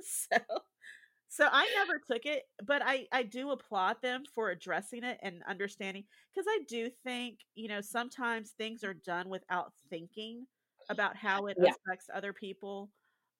[0.00, 0.36] so
[1.40, 5.42] so I never took it, but I I do applaud them for addressing it and
[5.44, 10.46] understanding because I do think you know sometimes things are done without thinking
[10.88, 11.74] about how it Yeah.
[11.86, 12.92] affects other people,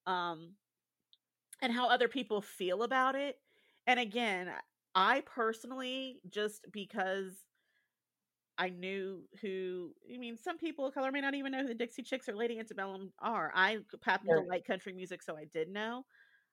[0.05, 0.55] um,
[1.61, 3.37] and how other people feel about it.
[3.87, 4.53] And again,
[4.95, 7.45] I personally just because
[8.57, 11.73] I knew who I mean, some people of color may not even know who the
[11.73, 13.51] Dixie Chicks or Lady Antebellum are.
[13.55, 14.41] I happen Sure.
[14.41, 16.05] to like country music, so I did know.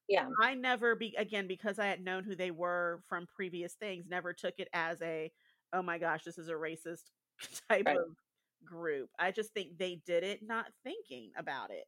[0.08, 0.30] Yeah.
[0.40, 4.32] I never be again because I had known who they were from previous things, never
[4.32, 5.32] took it as a
[5.72, 7.10] oh my gosh, this is a racist
[7.70, 8.04] type Right.
[8.06, 8.16] of
[8.64, 9.10] group.
[9.18, 11.84] I just think they did it not thinking about it.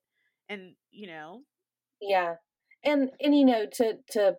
[0.48, 1.44] And, you know,
[2.00, 2.36] Yeah.
[2.82, 4.38] And and you know, to to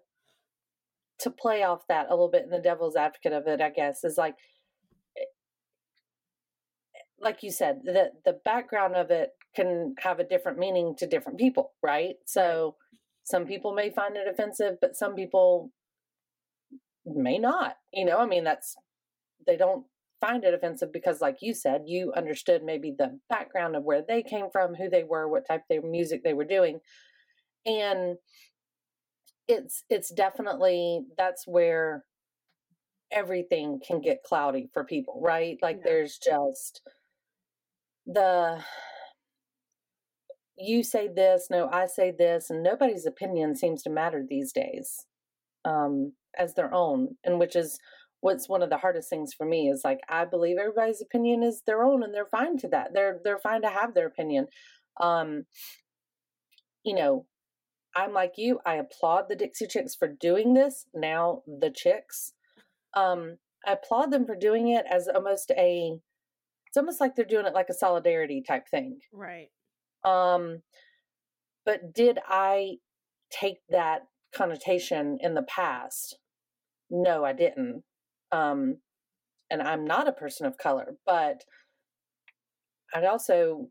[1.19, 4.03] to play off that a little bit in the devil's advocate of it, I guess,
[4.03, 4.35] is like
[5.17, 5.25] eh,
[7.19, 11.39] like you said, the the background of it can have a different meaning to different
[11.39, 12.15] people, right?
[12.25, 12.77] So
[13.23, 15.71] some people may find it offensive, but some people
[17.05, 17.75] may not.
[17.93, 18.75] You know, I mean that's
[19.45, 19.85] they don't
[20.19, 24.21] find it offensive because like you said, you understood maybe the background of where they
[24.23, 26.79] came from, who they were, what type of music they were doing.
[27.65, 28.17] And
[29.47, 32.03] it's it's definitely that's where
[33.11, 35.57] everything can get cloudy for people, right?
[35.61, 35.83] Like Yeah.
[35.85, 36.81] there's just
[38.05, 38.63] the
[40.61, 45.05] you say this, no, I say this, and nobody's opinion seems to matter these days
[45.65, 47.79] um, as their own, and which is
[48.21, 51.63] what's one of the hardest things for me is like I believe everybody's opinion is
[51.65, 52.93] their own, and they're fine to that.
[52.93, 54.47] They're they're fine to have their opinion.
[54.99, 55.45] Um,
[56.83, 57.25] you know,
[57.95, 58.59] I'm like you.
[58.65, 60.85] I applaud the Dixie Chicks for doing this.
[60.93, 62.33] Now the Chicks,
[62.95, 65.97] um, I applaud them for doing it as almost a.
[66.67, 68.99] It's almost like they're doing it like a solidarity type thing.
[69.11, 69.49] right.
[70.03, 70.61] Um,
[71.65, 72.77] but did I
[73.31, 74.01] take that
[74.33, 76.17] connotation in the past?
[76.89, 77.83] No, I didn't.
[78.31, 78.77] Um,
[79.49, 81.43] and I'm not a person of color, but
[82.93, 83.67] I also,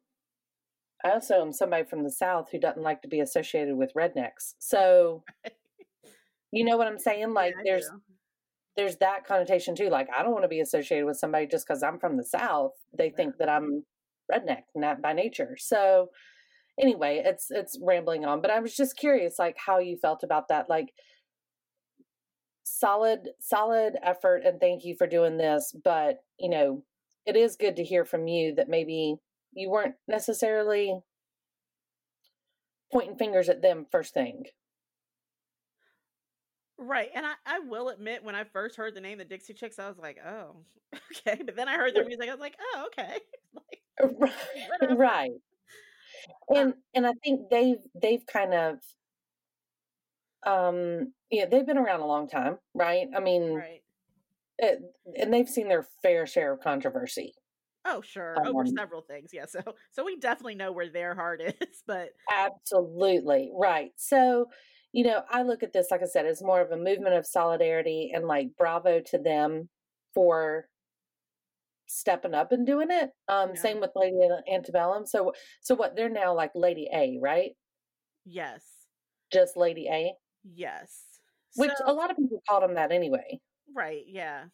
[1.04, 4.54] I also am somebody from the South who doesn't like to be associated with rednecks.
[4.58, 5.24] So,
[6.52, 7.32] you know what I'm saying?
[7.34, 8.00] Like, Yeah, there's do.
[8.76, 9.88] there's that connotation too.
[9.88, 12.72] Like, I don't want to be associated with somebody just because I'm from the South.
[12.96, 13.84] They think that I'm
[14.30, 15.56] redneck, not by nature.
[15.58, 16.10] So,
[16.80, 18.40] anyway, it's it's rambling on.
[18.40, 20.68] But I was just curious, like, how you felt about that.
[20.68, 20.92] Like,
[22.64, 25.74] solid solid effort, and thank you for doing this.
[25.84, 26.82] But you know,
[27.26, 29.16] it is good to hear from you that maybe
[29.52, 31.00] you weren't necessarily
[32.92, 34.44] pointing fingers at them first thing.
[36.78, 37.10] Right.
[37.14, 39.86] And I, I will admit, when I first heard the name the Dixie Chicks, I
[39.86, 40.56] was like, oh,
[41.28, 41.42] okay.
[41.44, 43.18] But then I heard their music, I was like, oh, okay.
[43.54, 43.79] like,
[44.18, 45.30] right right
[46.54, 48.78] and and i think they've they've kind of
[50.46, 53.82] um yeah they've been around a long time right i mean right.
[54.58, 54.80] it,
[55.16, 57.34] and they've seen their fair share of controversy
[57.86, 58.36] Oh, sure.
[58.46, 59.30] Over Um, several things.
[59.32, 59.46] Yeah.
[59.46, 61.82] So, so we definitely know where their heart is.
[61.86, 64.46] But absolutely right so
[64.92, 67.26] you know i look at this like i said as more of a movement of
[67.26, 69.68] solidarity and like bravo to them
[70.14, 70.68] for
[71.98, 73.54] stepping up and doing it um Yeah.
[73.56, 74.18] same with lady
[74.50, 77.52] antebellum so so what they're now like lady a right
[78.24, 78.86] yes.
[79.32, 80.12] just lady a
[80.44, 81.20] Yes.
[81.54, 83.40] which So- a lot of people called them that anyway
[83.72, 84.46] Right, yeah.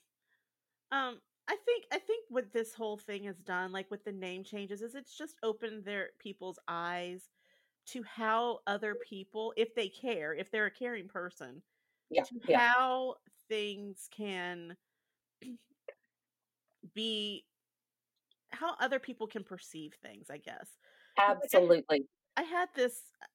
[0.93, 4.45] Um, I think I think what this whole thing has done, like with the name
[4.45, 7.30] changes, is it's just opened their people's eyes
[7.89, 11.62] to how other people, if they care, if they're a caring person,
[12.11, 13.16] yeah to yeah how
[13.49, 14.76] things can
[16.95, 17.45] be
[18.51, 20.68] how other people can perceive things, I guess.
[21.18, 22.07] absolutely
[22.37, 23.26] I had this uh,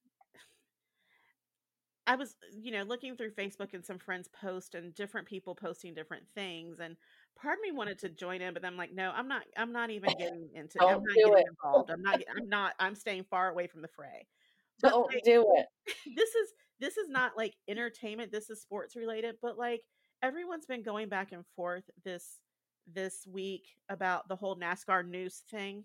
[2.06, 5.54] I was, uh, you know, looking through Facebook and some friends post and different people
[5.54, 6.96] posting different things and
[7.40, 9.90] part of me wanted to join in but I'm like, no, I'm not I'm not
[9.90, 11.46] even getting into I'm Don't not do getting it.
[11.48, 11.90] involved.
[11.90, 14.26] I'm not I'm not I'm staying far away from the fray.
[14.80, 15.66] But don't like, do it
[16.16, 16.48] this is
[16.80, 19.82] this is not like entertainment, this is sports related, but like
[20.22, 22.38] everyone's been going back and forth this
[22.86, 25.84] this week about the whole NASCAR news thing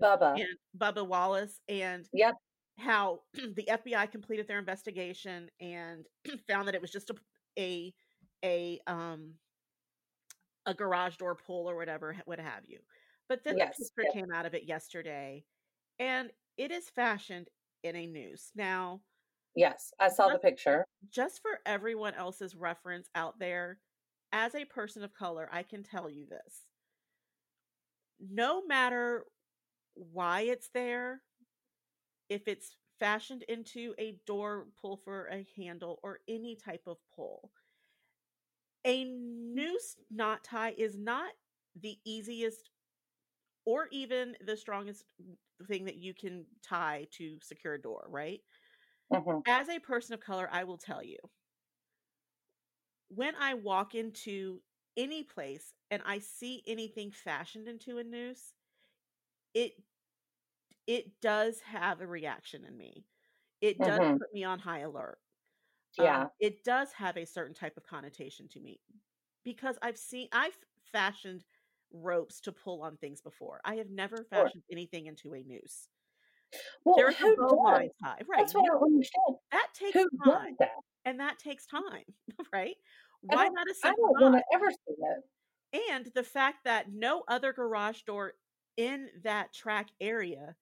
[0.00, 2.34] bubba and Bubba Wallace and Yep.
[2.78, 6.06] how the FBI completed their investigation and
[6.48, 7.14] found that it was just a
[7.58, 7.94] a
[8.44, 9.34] a um
[10.66, 12.78] a garage door pull or whatever what have you.
[13.28, 14.12] But then Yes, the picture yep.
[14.14, 15.44] came out of it yesterday
[15.98, 17.48] and it is fashioned
[17.82, 18.50] in a noose.
[18.54, 19.00] Now,
[19.56, 23.78] yes i saw the picture just for everyone else's reference out there,
[24.32, 26.66] as a person of color, I can tell you this.
[28.20, 29.26] No matter
[29.94, 31.24] why it's there,
[32.30, 37.52] if it's fashioned into a door pull for a handle or any type of pull,
[38.84, 41.34] a noose knot tie is not
[41.74, 42.70] the easiest
[43.64, 45.04] or even the strongest
[45.66, 48.42] thing that you can tie to secure a door, right?
[49.10, 49.42] Mhm.
[49.46, 51.18] As a person of color, I will tell you
[53.10, 54.62] when I walk into
[54.96, 58.54] any place and I see anything fashioned into a noose,
[59.54, 59.82] it
[60.86, 63.06] it does have a reaction in me.
[63.60, 64.18] It does Mhm.
[64.18, 65.18] put me on high alert.
[65.96, 66.26] Yeah.
[66.26, 68.80] Um, it does have a certain type of connotation to me
[69.44, 70.58] because I've seen I've
[70.92, 71.46] fashioned
[71.92, 73.60] ropes to pull on things before.
[73.64, 74.50] I have never Sure.
[74.50, 75.88] fashioned anything into a noose.
[76.84, 77.90] Well, There's who does?
[78.02, 78.26] tie, right?
[78.36, 79.38] That's what I understand.
[79.52, 80.70] that takes Who time, does that?
[81.04, 82.04] And that takes time,
[82.52, 82.76] right?
[83.22, 85.24] Why not a I simple don't want to ever see it.
[85.72, 88.34] And the fact that no other garage door
[88.76, 90.56] in that track area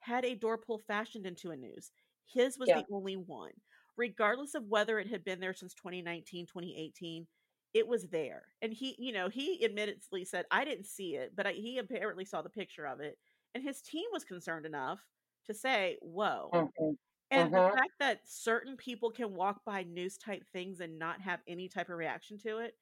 [0.00, 1.90] had a door pull fashioned into a noose.
[2.24, 2.72] His was Yeah.
[2.72, 3.52] the only one.
[3.96, 7.26] Regardless of whether it had been there since 2019, 2018,
[7.72, 8.54] it was there.
[8.62, 12.24] And he, you know, he admittedly said, I didn't see it, but I, he apparently
[12.24, 13.18] saw the picture of it.
[13.54, 15.00] And his team was concerned enough
[15.46, 16.52] to say, whoa.
[16.52, 16.96] Mhm.
[17.30, 21.40] And the fact that certain people can walk by noose type things and not have
[21.48, 22.74] any type of reaction to it,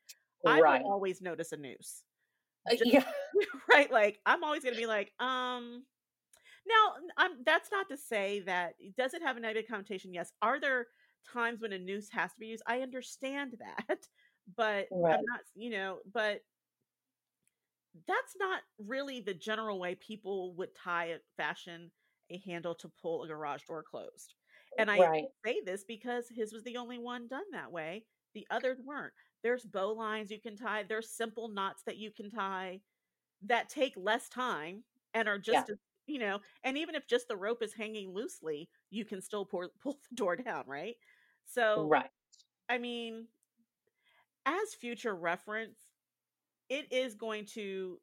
[0.46, 0.82] I Right.
[0.82, 2.02] will always notice a noose.
[2.70, 3.10] Uh, Just- yeah.
[3.70, 3.90] right?
[3.90, 5.86] Like I'm always gonna be like, um.
[6.66, 7.44] Now, I'm.
[7.44, 10.14] That's not to say that does it have a negative connotation?
[10.14, 10.32] Yes.
[10.42, 10.86] Are there
[11.32, 12.62] times when a noose has to be used?
[12.66, 13.98] I understand that,
[14.56, 15.14] but Right.
[15.18, 15.40] I'm not.
[15.54, 16.40] You know, but
[18.06, 21.90] that's not really the general way people would tie a fashion
[22.30, 24.34] a handle to pull a garage door closed.
[24.78, 25.24] And I right.
[25.44, 28.04] say this because his was the only one done that way.
[28.34, 29.12] The others weren't.
[29.42, 30.84] There's bow lines you can tie.
[30.88, 32.80] There's simple knots that you can tie
[33.42, 36.40] that take less time and are just as you know.
[36.64, 40.16] And even if just the rope is hanging loosely, you can still pour, pull the
[40.16, 40.96] door down, right?
[41.46, 42.10] So Right.
[42.68, 43.28] I mean,
[44.46, 45.78] as future reference,
[46.68, 48.00] it is going to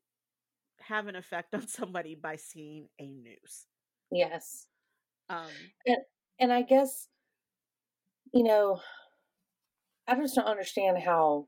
[0.80, 3.68] have an effect on somebody by seeing a noose.
[4.12, 4.68] Yes.
[5.30, 5.48] Um,
[6.40, 7.08] And I guess,
[8.34, 8.82] you know,
[10.08, 11.48] I just don't understand how.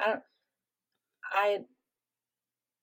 [0.00, 0.22] I don't.
[1.32, 1.58] I.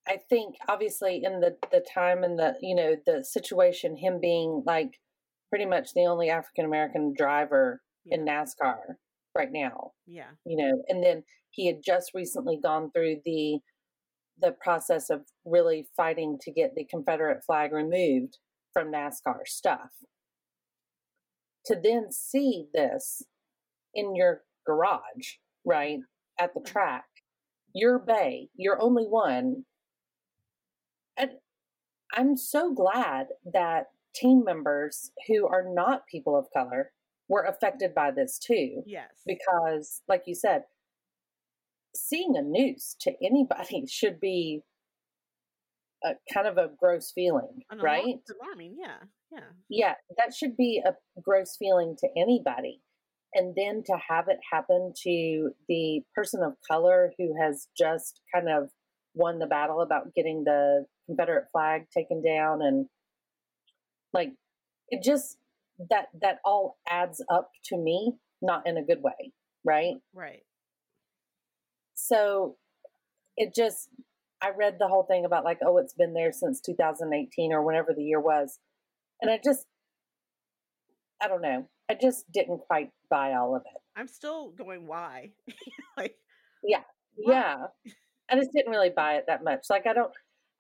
[0.08, 4.64] I think obviously in the the time and the you know the situation, him being
[4.66, 5.00] like
[5.50, 8.96] pretty much the only African American driver in NASCAR
[9.38, 13.60] right now, yeah, you know, and then he had just recently gone through the
[14.42, 18.38] the process of really fighting to get the Confederate flag removed
[18.74, 19.90] from NASCAR stuff.
[21.68, 23.24] To then see this
[23.94, 25.36] in your garage,
[25.66, 26.00] right,
[26.40, 26.72] at the mm-hmm.
[26.72, 27.06] track,
[27.74, 29.66] your bay, your only one.
[31.18, 31.32] And
[32.14, 36.92] I'm so glad that team members who are not people of color
[37.30, 40.64] were affected by this too yes, because like you said
[41.96, 44.62] seeing a noose to anybody should be
[46.04, 48.76] a kind of a gross feeling An right alarm- alarming.
[48.80, 48.98] Yeah,
[49.32, 49.40] yeah,
[49.70, 52.82] yeah that should be a gross feeling to anybody
[53.34, 58.50] and then to have it happen to the person of color who has just kind
[58.50, 58.70] of
[59.14, 62.88] won the battle about getting the confederate flag taken down and
[64.14, 64.32] like
[64.90, 65.38] it just
[65.90, 69.32] that that all adds up to me not in a good way
[69.64, 70.42] right right.
[72.08, 72.56] So
[73.38, 73.90] it just
[74.42, 77.94] i read the whole thing about like oh it's been there since 2018 or whenever
[77.94, 78.60] the year was
[79.22, 79.66] and i just
[81.22, 84.88] i don't know i just didn't quite buy all of it I'm still going.
[84.88, 85.32] Why?
[85.98, 86.16] like,
[86.64, 86.84] yeah
[87.16, 87.34] why?
[87.34, 87.56] yeah
[88.30, 90.12] i just didn't really buy it that much like i don't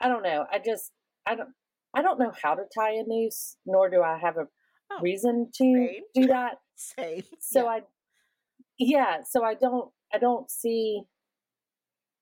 [0.01, 0.91] i don't know i just
[1.25, 1.49] i don't
[1.95, 4.47] i don't know how to tie a noose nor do i have a
[4.93, 6.03] Oh, reason to same.
[6.13, 7.23] do that Same.
[7.39, 7.69] so yeah.
[7.69, 7.81] i
[8.77, 11.03] yeah so i don't i don't see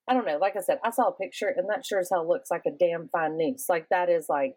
[0.09, 2.27] i don't know like i said i saw a picture and that sure as hell
[2.27, 4.55] looks like a damn fine noose like that is like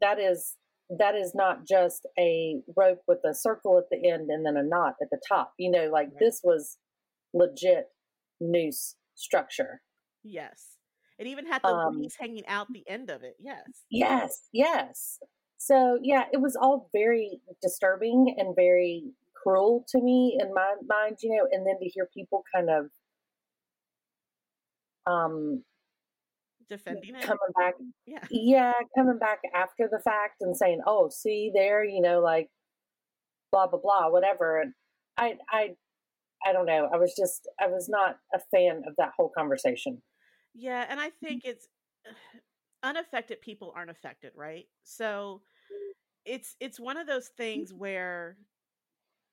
[0.00, 0.54] that is
[0.88, 4.62] that is not just a rope with a circle at the end and then a
[4.62, 6.16] knot at the top you know like Right.
[6.20, 6.78] this was
[7.34, 7.88] legit
[8.40, 9.82] noose structure
[10.28, 10.72] Yes.
[11.20, 13.36] It even had the Um, leaves hanging out the end of it.
[13.38, 13.62] Yes.
[13.88, 15.20] Yes, yes.
[15.56, 21.18] So yeah, it was all very disturbing and very cruel to me in my mind,
[21.22, 22.90] you know, and then to hear people kind of
[25.06, 25.62] um
[26.68, 27.22] Defending it.
[27.22, 27.74] coming back
[28.06, 28.24] Yeah.
[28.30, 32.48] yeah, coming back after the fact and saying, "Oh, see there, you know, like
[33.52, 34.72] blah blah blah, whatever." And
[35.16, 35.76] I I
[36.44, 36.88] I don't know.
[36.92, 40.02] I was just I was not a fan of that whole conversation.
[40.54, 41.26] Yeah, and I mm-hmm.
[41.26, 41.68] think it's
[42.82, 44.66] unaffected people aren't affected, right?
[44.82, 45.42] So
[45.72, 45.92] mm.
[46.24, 47.80] it's it's one of those things mm-hmm.
[47.80, 48.36] where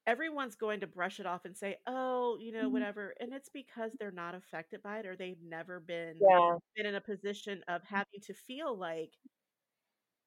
[0.06, 2.74] everyone's going to brush it off and say, "Oh, you know, mm-hmm.
[2.74, 6.58] whatever," and it's because they're not affected by it or they've never been Yeah.
[6.76, 7.96] been in a position of mm-hmm.
[7.96, 9.14] having to feel like,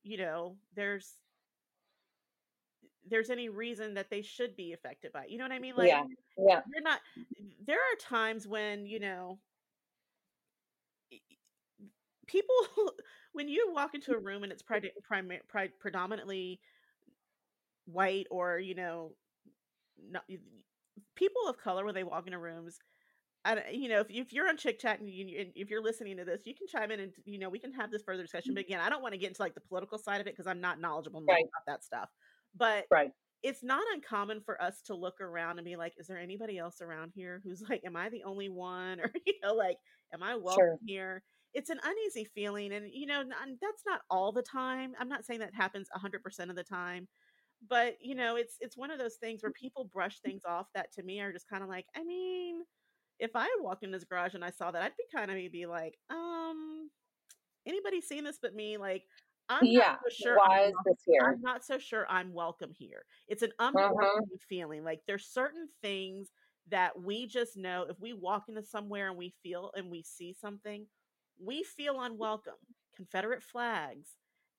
[0.03, 1.17] you know, there's
[3.09, 5.31] there's any reason that they should be affected by it.
[5.31, 5.75] You know what I mean?
[5.77, 6.05] Like Yeah.
[6.39, 6.61] Yeah.
[6.73, 7.01] you're not
[7.67, 9.39] there are times when, you know,
[12.27, 12.55] people
[13.33, 14.87] when you walk into a room and it's mm-hmm.
[14.87, 16.61] predi- primi- pri- predominantly
[17.85, 19.13] white or you know
[20.11, 20.25] not,
[21.15, 22.79] people of color when they walk into rooms
[23.45, 25.71] I, don't- uh, you know if, if you're on chick chat and you, and if
[25.71, 28.03] you're listening to this you can chime in and you know we can have this
[28.03, 28.73] further discussion but mm-hmm.
[28.75, 30.61] again i don't want to get into like the political side of it because i'm
[30.61, 31.45] not knowledgeable Right.
[31.45, 32.09] about that stuff
[32.57, 33.11] but Right.
[33.43, 36.81] it's not uncommon for us to look around and be like is there anybody else
[36.81, 39.77] around here who's like am i the only one or you know like
[40.13, 40.79] am i welcome Sure.
[40.85, 41.23] here
[41.55, 43.23] it's an uneasy feeling and you know
[43.63, 47.07] that's not all the time i'm not saying that happens 100% of the time
[47.69, 50.93] but you know it's it's one of those things where people brush things off that
[50.93, 52.63] to me are just kind of like i mean
[53.19, 55.67] if i walked in this garage and i saw that i'd be kind of maybe
[55.67, 56.91] like um
[57.67, 59.05] anybody seen this but me like
[59.49, 59.73] i'm Yeah.
[59.73, 61.39] not so sure Why I'm is this here?
[61.39, 63.05] I'm not so sure I'm welcome here.
[63.29, 64.27] It's an Mhm.
[64.29, 64.85] unwelcoming feeling.
[64.85, 66.31] Like there's certain things
[66.69, 70.35] that we just know if we walk into somewhere and we feel and we see
[70.35, 70.87] something,
[71.43, 72.55] we feel unwelcome.
[72.95, 74.11] Confederate flags,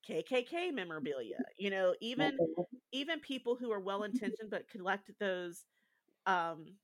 [0.08, 2.42] KKK memorabilia, you know, even
[2.92, 5.66] even people who are well intentioned but collect those
[6.28, 6.78] um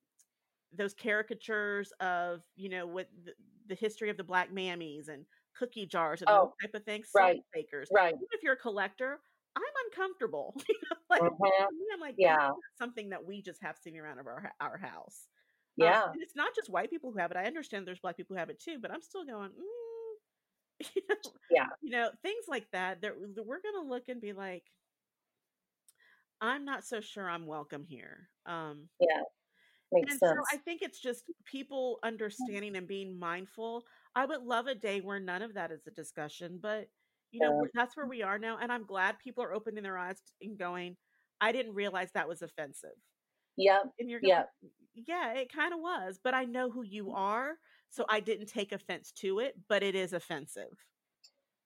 [0.71, 3.33] those caricatures of you know with the,
[3.67, 7.15] the history of the black mammies and cookie jars and those Oh, type of things
[7.15, 7.43] right.
[7.53, 8.15] bakers Right.
[8.21, 9.21] even if you're a collector
[9.55, 11.25] i'm uncomfortable You know, like
[11.71, 12.53] me, i'm like Yeah.
[12.77, 15.27] Something that we just have sitting around of our our house
[15.79, 16.13] Um, Yeah.
[16.13, 18.39] and it's not just white people who have it i understand there's black people who
[18.39, 19.72] have it too but i'm still going mm,
[20.95, 21.15] you know,
[21.49, 21.67] Yeah.
[21.81, 24.71] you know things like that that we're gonna look and be like
[26.41, 29.23] i'm not so sure i'm welcome here um Yeah.
[29.91, 30.33] Makes and sense.
[30.33, 33.85] so I think it's just people understanding and being mindful.
[34.15, 36.89] I would love a day where none of that is a discussion, but
[37.31, 37.67] you know, Yeah.
[37.73, 38.57] that's where we are now.
[38.57, 40.97] And I'm glad people are opening their eyes and going,
[41.41, 42.97] I didn't realize that was offensive.
[43.57, 43.93] Yep.
[43.99, 44.49] And you're going, Yep.
[44.95, 47.57] yeah, it kind of was, but I know who you are.
[47.93, 50.73] So I didn't take offense to it, but it is offensive.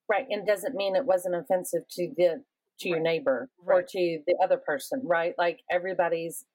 [0.10, 0.26] Right.
[0.30, 2.44] And doesn't mean it wasn't offensive to the
[2.82, 3.04] to your Right.
[3.04, 5.34] neighbor or to the other person, right?
[5.38, 6.46] Like everybody's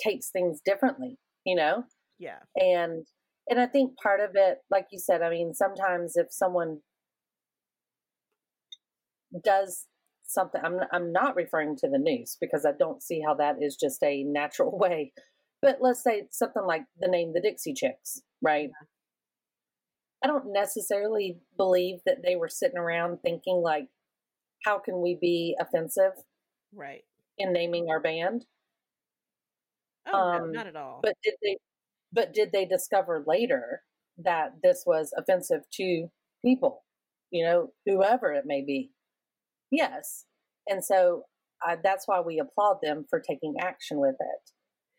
[0.00, 1.84] takes things differently, you know?
[2.18, 2.38] Yeah.
[2.54, 3.04] and
[3.50, 6.78] and i think part of it like you said i mean sometimes if someone
[9.42, 9.86] does
[10.24, 13.76] something i'm i'm not referring to the news because i don't see how that is
[13.76, 15.12] just a natural way
[15.62, 18.70] but let's say something like the name the dixie chicks right?
[20.24, 23.88] I don't necessarily believe that they were sitting around thinking like
[24.64, 26.12] how can we be offensive
[26.74, 27.04] Right.
[27.38, 28.46] in naming our band?
[30.06, 31.00] Oh, no, Um, not at all.
[31.02, 31.56] but did they
[32.12, 33.82] but did they discover later
[34.18, 36.08] that this was offensive to
[36.44, 36.84] people
[37.30, 38.92] you know whoever it may be?
[39.70, 40.26] Yes.
[40.68, 41.24] And so
[41.66, 44.50] uh, that's why we applaud them for taking action with it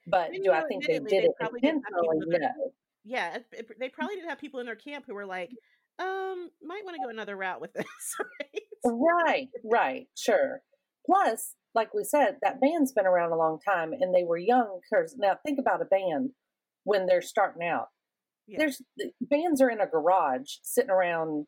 [0.08, 2.72] but do i think they did they it probably didn't have people intentionally their- no
[3.06, 5.50] yeah, it, it- they probably didn't have people in their camp who were like,
[6.00, 7.86] um, might want to go another route with this.
[8.20, 8.64] right?
[8.86, 10.62] right right sure
[11.06, 14.80] plus like we said that band's been around a long time and they were young.
[14.94, 16.30] Cause now think about a band
[16.86, 17.88] when they're starting out
[18.48, 18.60] Yeah.
[18.60, 21.46] there's the bands are in a garage sitting around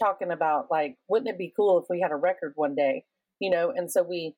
[0.00, 3.04] talking about like wouldn't it be cool if we had a record one day
[3.38, 4.34] you know and so we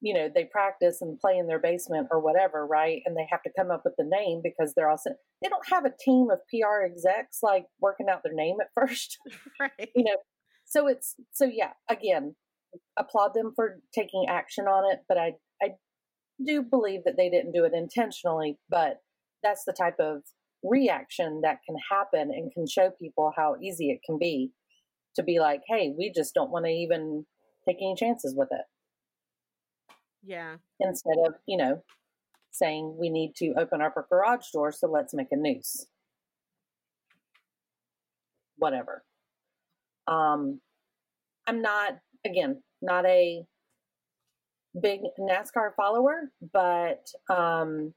[0.00, 3.02] you know they practice and play in their basement or whatever right?
[3.06, 5.68] And they have to come up with the name because they're all sit- they don't
[5.68, 9.18] have a team of pr execs like working out their name at first.
[9.60, 9.90] Right.
[9.94, 10.16] you know
[10.64, 12.34] so it's so yeah again
[12.98, 15.68] applaud them for taking action on it but i i
[16.44, 18.98] do believe that they didn't do it intentionally but
[19.42, 20.22] that's the type of
[20.64, 24.50] reaction that can happen and can show people how easy it can be
[25.14, 27.24] to be like hey we just don't want to even
[27.68, 28.64] take any chances with it
[30.26, 30.56] Yeah.
[30.80, 31.82] instead of you know
[32.50, 35.86] saying we need to open up our garage door so let's make a noose
[38.56, 39.02] whatever
[40.06, 40.60] um
[41.46, 43.44] i'm not again not a
[44.80, 47.92] big nascar follower but um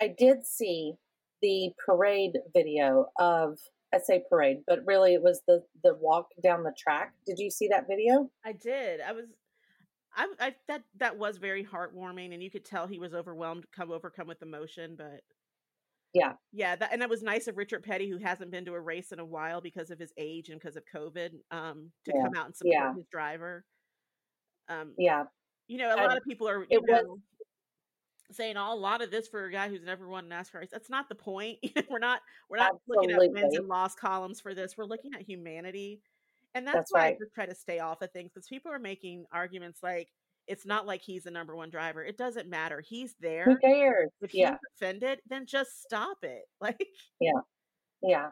[0.00, 0.94] i did see
[1.42, 3.58] the parade video of
[3.92, 7.50] i say parade but really it was the the walk down the track did you
[7.50, 9.00] see that video I did.
[9.00, 9.26] I was
[10.16, 13.90] I, I that that was very heartwarming, and you could tell he was overwhelmed, come
[13.90, 14.94] overcome with emotion.
[14.96, 15.20] But
[16.12, 16.34] Yeah.
[16.52, 19.12] yeah, that, and that was nice of Richard Petty, who hasn't been to a race
[19.12, 22.22] in a while because of his age and because of COVID, um, to Yeah.
[22.24, 22.94] come out and support Yeah.
[22.94, 23.64] his driver.
[24.68, 25.24] Um, Yeah.
[25.66, 27.20] you know, a lot of people are, you it was- know,
[28.30, 30.70] saying oh, a lot of this for a guy who's never won NASCAR race.
[30.72, 31.58] That's not the point.
[31.90, 34.76] we're not we're not looking at wins and loss columns for this.
[34.76, 36.00] We're looking at humanity,
[36.54, 37.16] and that's, That's why right.
[37.16, 40.08] I just try to stay off of things because people are making arguments like
[40.46, 42.04] it's not like he's the number one driver.
[42.04, 42.82] It doesn't matter.
[42.86, 43.46] He's there.
[43.46, 44.10] Who cares?
[44.20, 44.50] If Yeah.
[44.50, 46.44] he's offended, then just stop it.
[46.60, 46.88] Like
[47.20, 47.40] Yeah.
[48.02, 48.30] Yeah.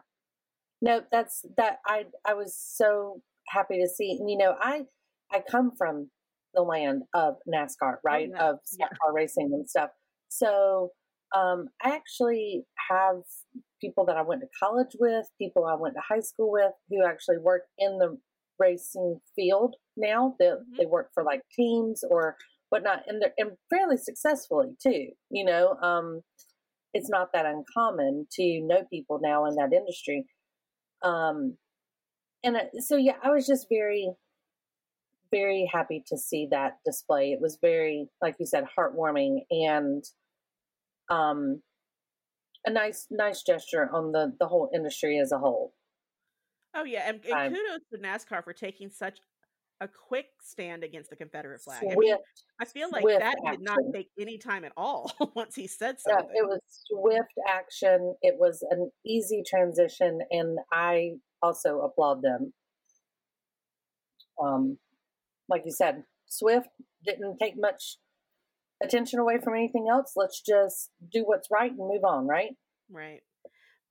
[0.81, 4.17] No, that's that I I was so happy to see.
[4.19, 4.85] And you know, I
[5.31, 6.11] I come from
[6.53, 8.29] the land of NASCAR, right?
[8.31, 8.49] yeah.
[8.49, 8.89] Of Yeah.
[9.01, 9.91] car racing and stuff.
[10.29, 10.91] So
[11.35, 13.17] um I actually have
[13.83, 17.05] people that I went to college with, people I went to high school with who
[17.05, 18.17] actually work in the
[18.59, 20.35] racing field now.
[20.39, 20.77] They Mhm.
[20.77, 22.37] they work for like teams or
[22.69, 25.11] whatnot and they're and fairly successfully too.
[25.29, 26.23] You know, um
[26.93, 30.25] it's not that uncommon to know people now in that industry.
[31.01, 31.57] Um,
[32.43, 34.11] and uh, so, yeah, I was just very,
[35.31, 37.31] very happy to see that display.
[37.31, 40.03] It was very, like you said, heartwarming and
[41.09, 41.61] um,
[42.65, 45.73] a nice, nice gesture on the the whole industry as a whole.
[46.75, 49.19] oh yeah, and, and I'm- kudos to NASCAR for taking such
[49.81, 51.83] a quick stand against the Confederate flag.
[51.83, 52.15] I mean,
[52.61, 55.97] I feel like swift that did not take any time at all once he said
[56.07, 56.35] Yeah, something.
[56.35, 58.15] it was swift action.
[58.21, 62.53] It was an easy transition, and I also applaud them.
[64.41, 64.77] Um,
[65.49, 66.69] like you said, swift
[67.05, 67.97] didn't take much
[68.81, 70.13] attention away from anything else.
[70.15, 72.51] Let's just do what's right and move on, right?
[72.89, 73.21] Right.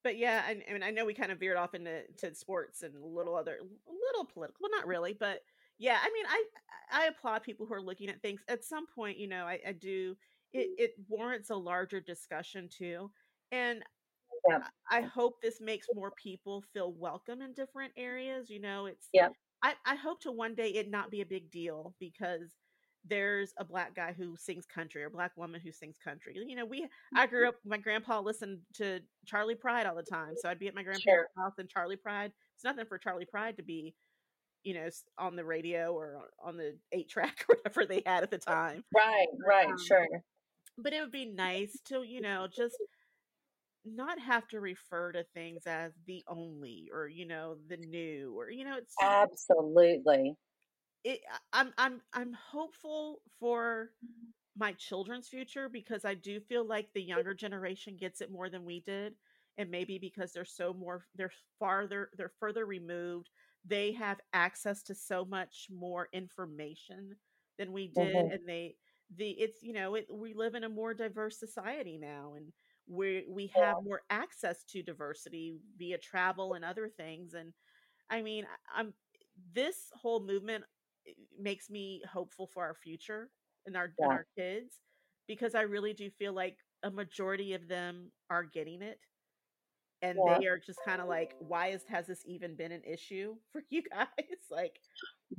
[0.05, 2.83] But yeah, I, I mean, I know we kind of veered off into to sports
[2.83, 4.59] and a little other, a little political.
[4.63, 5.41] Well, not really, but
[5.79, 6.45] yeah, I mean, I
[6.93, 8.43] I applaud people who are looking at things.
[8.49, 10.17] At some point, you know, I, I do.
[10.53, 13.11] It it warrants a larger discussion too,
[13.53, 13.83] and
[14.49, 14.61] Yeah.
[14.91, 18.51] I I hope this makes more people feel welcome in different areas.
[18.51, 19.29] You know, it's Yeah.
[19.63, 22.57] I I hope to one day it not be a big deal because
[23.05, 26.37] there's a black guy who sings country or black woman who sings country.
[26.47, 30.35] You know, we I grew up my grandpa listened to Charley Pride all the time.
[30.37, 32.33] So I'd be at my grandparents' house and Charley Pride.
[32.55, 33.95] It's nothing for Charley Pride to be,
[34.63, 34.89] you know,
[35.19, 38.85] on the radio or on the eight track or whatever they had at the time.
[38.95, 40.07] Right, right, Um, sure.
[40.79, 42.77] But it would be nice to, you know, just
[43.85, 48.51] not have to refer to things as the only or, you know, the new or,
[48.51, 50.37] you know, it's Absolutely.
[51.05, 51.21] It
[51.53, 53.91] I'm I'm I'm hopeful for
[54.57, 58.65] my children's future because I do feel like the younger generation gets it more than
[58.65, 59.15] we did
[59.59, 63.31] and maybe because they're so more they're farther they're further removed
[63.65, 67.17] they have access to so much more information
[67.59, 68.31] than we did Mhm.
[68.31, 68.75] and they
[69.17, 72.53] the it's you know it, we live in a more diverse society now and
[72.89, 77.53] we we have more access to diversity via travel and other things and
[78.11, 78.45] i mean
[78.75, 78.93] i'm
[79.55, 80.65] this whole movement
[81.39, 83.31] makes me hopeful for our future
[83.67, 84.81] and our and our kids
[85.27, 89.01] because I really do feel like a majority of them are getting it
[90.03, 90.25] and Yeah.
[90.25, 93.63] they are just kind of like why is has this even been an issue for
[93.71, 94.07] you guys
[94.51, 94.81] like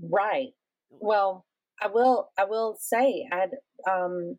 [0.02, 0.54] Right.
[0.90, 1.46] Well,
[1.82, 2.30] I will.
[2.38, 3.52] I will say, I had
[3.90, 4.38] um,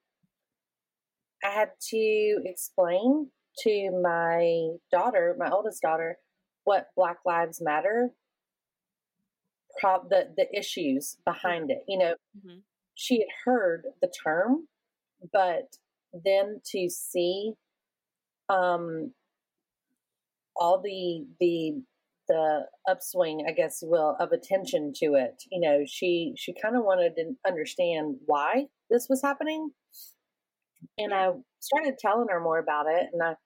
[1.45, 6.19] I had to explain to my daughter, my oldest daughter,
[6.65, 8.11] what Black Lives Matter,
[9.81, 11.85] prob the the issues behind it.
[11.89, 12.63] You know, Mhm.
[12.95, 14.69] she had heard the term,
[15.33, 15.77] but
[16.13, 17.55] then to see
[18.49, 19.15] um
[20.57, 21.83] all the the
[22.29, 25.43] the upswing, I guess will, of attention to it.
[25.51, 29.73] You know, she she kind of wanted to understand why this was happening,
[30.99, 33.37] and I started telling her more about it, and I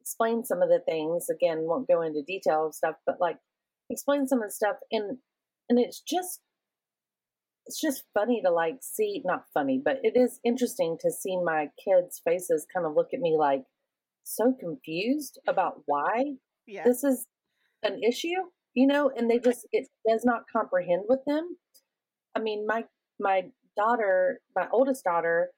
[0.00, 1.28] explained some of the things.
[1.30, 3.38] Again, won't go into detail of stuff, but like
[3.90, 5.18] explain some of the stuff, and
[5.68, 6.40] and it's just
[7.66, 11.68] it's just funny to like see not funny, but it is interesting to see my
[11.84, 13.64] kids' faces kind of look at me like
[14.24, 16.34] so confused about why
[16.66, 16.84] yeah.
[16.84, 17.26] this is
[17.82, 18.34] an issue
[18.74, 21.56] you know and they just it does not comprehend with them.
[22.34, 22.84] I mean my
[23.20, 23.44] my
[23.76, 25.50] daughter my oldest daughter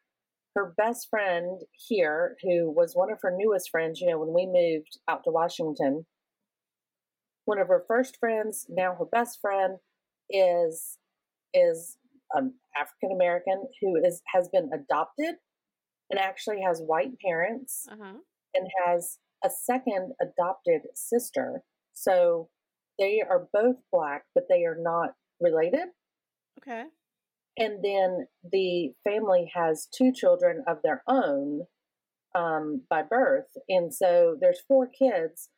[0.56, 4.46] her best friend here who was one of her newest friends you know when we
[4.46, 6.04] moved out to washington
[7.44, 9.78] one of her first friends now her best friend
[10.30, 10.98] is
[11.52, 11.96] is
[12.32, 15.36] an african american who is has been adopted
[16.10, 18.14] and actually has white parents uh-huh
[18.54, 21.62] and has a second adopted sister.
[21.92, 22.48] So
[22.98, 25.10] they are both black, but they are not
[25.40, 25.88] related.
[26.60, 26.84] okay
[27.56, 31.62] and then the family has two children of their own
[32.34, 35.48] um, by birth, and so there's four kids,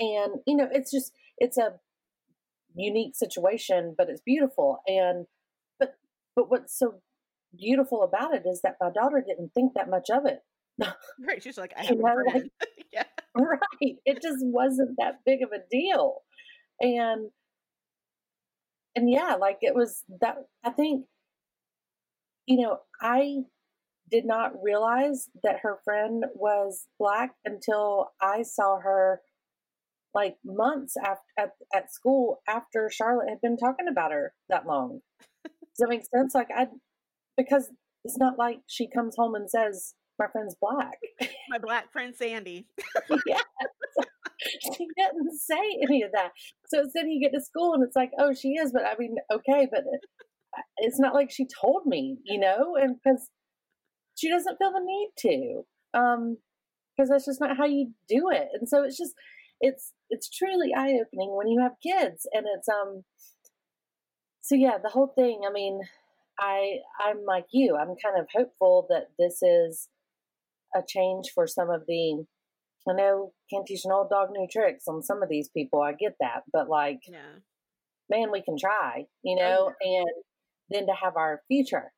[0.00, 1.74] and you know it's just it's a
[2.76, 5.26] unique situation, but it's beautiful, and
[5.80, 5.94] but
[6.36, 7.00] but what's so
[7.58, 10.40] beautiful about it is that my daughter didn't think that much of it.
[11.26, 11.42] Right.
[11.42, 12.52] She's like, I have a know, like-
[12.92, 13.04] yeah.
[13.36, 16.22] right it just wasn't that big of a deal
[16.80, 17.30] and
[18.94, 21.04] and yeah like it was that i think
[22.46, 23.36] you know i
[24.10, 29.20] did not realize that her friend was black until i saw her
[30.16, 35.00] like months after at, at school after charlotte had been talking about her that long
[35.44, 36.66] does that make sense like i
[37.36, 37.70] because
[38.04, 40.98] it's not like she comes home and says my friend's black
[41.48, 42.66] My black friend Sandy.
[43.26, 43.40] yeah.
[44.40, 46.30] she didn't say any of that.
[46.66, 49.16] So instead, you get to school and it's like, oh, she is, but I mean,
[49.32, 49.84] okay, but
[50.78, 53.30] it's not like she told me, you know, and because
[54.16, 56.36] she doesn't feel the need to, um,
[56.96, 58.48] because that's just not how you do it.
[58.54, 59.14] And so it's just,
[59.60, 63.04] it's it's truly eye opening when you have kids, and it's um.
[64.40, 65.40] So yeah, the whole thing.
[65.48, 65.80] I mean,
[66.38, 67.76] I I'm like you.
[67.76, 69.88] I'm kind of hopeful that this is
[70.74, 72.24] a change for some of the
[72.88, 75.82] I know can't teach an old dog new tricks on some of these people.
[75.82, 77.40] I get that, but like, Yeah.
[78.08, 80.06] man, we can try, you know, and
[80.70, 81.92] then to have our future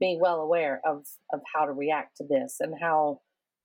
[0.00, 3.20] be well aware of of how to react to this and how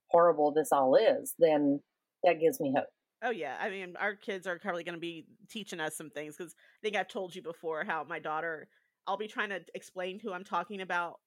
[0.10, 1.82] horrible this all is, then
[2.24, 2.88] that gives me hope.
[3.22, 6.38] Oh yeah, I mean, our kids are probably going to be teaching us some things
[6.38, 8.70] because I think I've told you before how my daughter,
[9.08, 11.20] I'll be trying to explain who I'm talking about,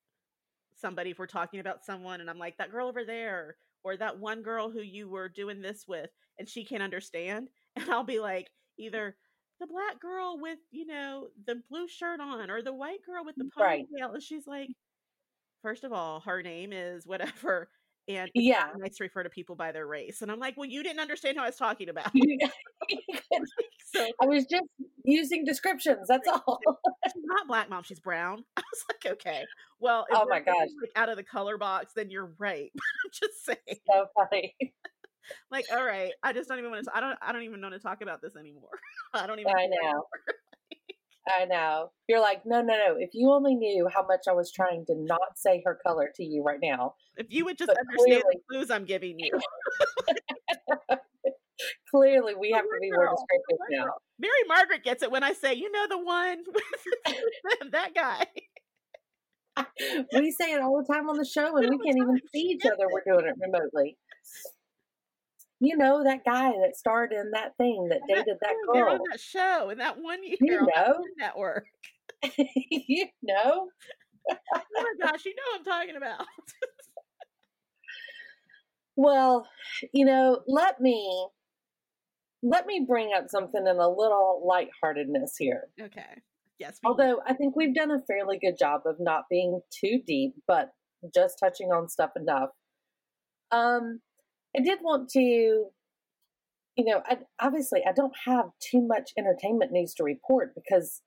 [0.74, 4.18] somebody if we're talking about someone, and I'm like that girl over there, or that
[4.18, 8.20] one girl who you were doing this with, and she can't understand, and I'll be
[8.20, 9.16] like either
[9.60, 13.36] the black girl with you know the blue shirt on, or the white girl with
[13.36, 13.84] the ponytail, Right.
[14.14, 14.70] and she's like,
[15.62, 17.68] first of all, her name is whatever.
[18.08, 18.64] And Yeah.
[18.72, 20.22] not nice to refer to people by their race.
[20.22, 22.10] And I'm like, well, you didn't understand who I was talking about.
[23.94, 24.64] so I was just
[25.04, 26.08] using descriptions.
[26.08, 26.58] That's all.
[27.06, 28.44] she's not black mom, she's brown.
[28.56, 29.44] I was like, okay,
[29.78, 30.56] well, if Oh my gosh.
[30.80, 32.70] like out of the color box, then you're right.
[32.74, 34.54] I'm just saying, so funny.
[35.50, 36.90] like, all right, I just don't even want to.
[36.96, 37.18] I don't.
[37.22, 38.70] I don't even want to talk about this anymore.
[39.14, 39.52] I don't even.
[39.56, 40.04] I know.
[41.28, 41.90] I know.
[42.08, 42.96] You're like, no, no, no.
[42.98, 46.24] If you only knew how much I was trying to not say her color to
[46.24, 49.30] you right now, If you would just But understand clearly- the clues I'm giving you,
[51.90, 53.92] clearly we have to be more descriptive now.
[54.18, 56.38] Mary Margaret gets it when I say, you know, the one,
[57.72, 58.26] that guy.
[60.16, 62.64] we say it all the time on the show and we can't even see each
[62.66, 62.86] other.
[62.90, 63.96] We're doing it remotely.
[65.64, 68.94] You know that guy that starred in that thing that dated that girl.
[68.94, 71.04] on that show in that one year You know.
[71.18, 71.66] network.
[72.36, 73.68] you know.
[74.30, 74.34] Oh
[74.74, 76.26] my gosh, you know what I'm talking about.
[78.96, 79.46] Well,
[79.92, 81.26] you know, let me
[82.42, 85.68] let me bring up something in a little lightheartedness here.
[85.80, 86.20] okay.
[86.58, 86.78] Yes.
[86.84, 90.70] Although I think we've done a fairly good job of not being too deep, but
[91.14, 92.50] just touching on stuff enough.
[93.50, 94.00] Um,
[94.56, 99.94] I did want to, you know, I, obviously I don't have too much entertainment news
[99.94, 101.02] to report because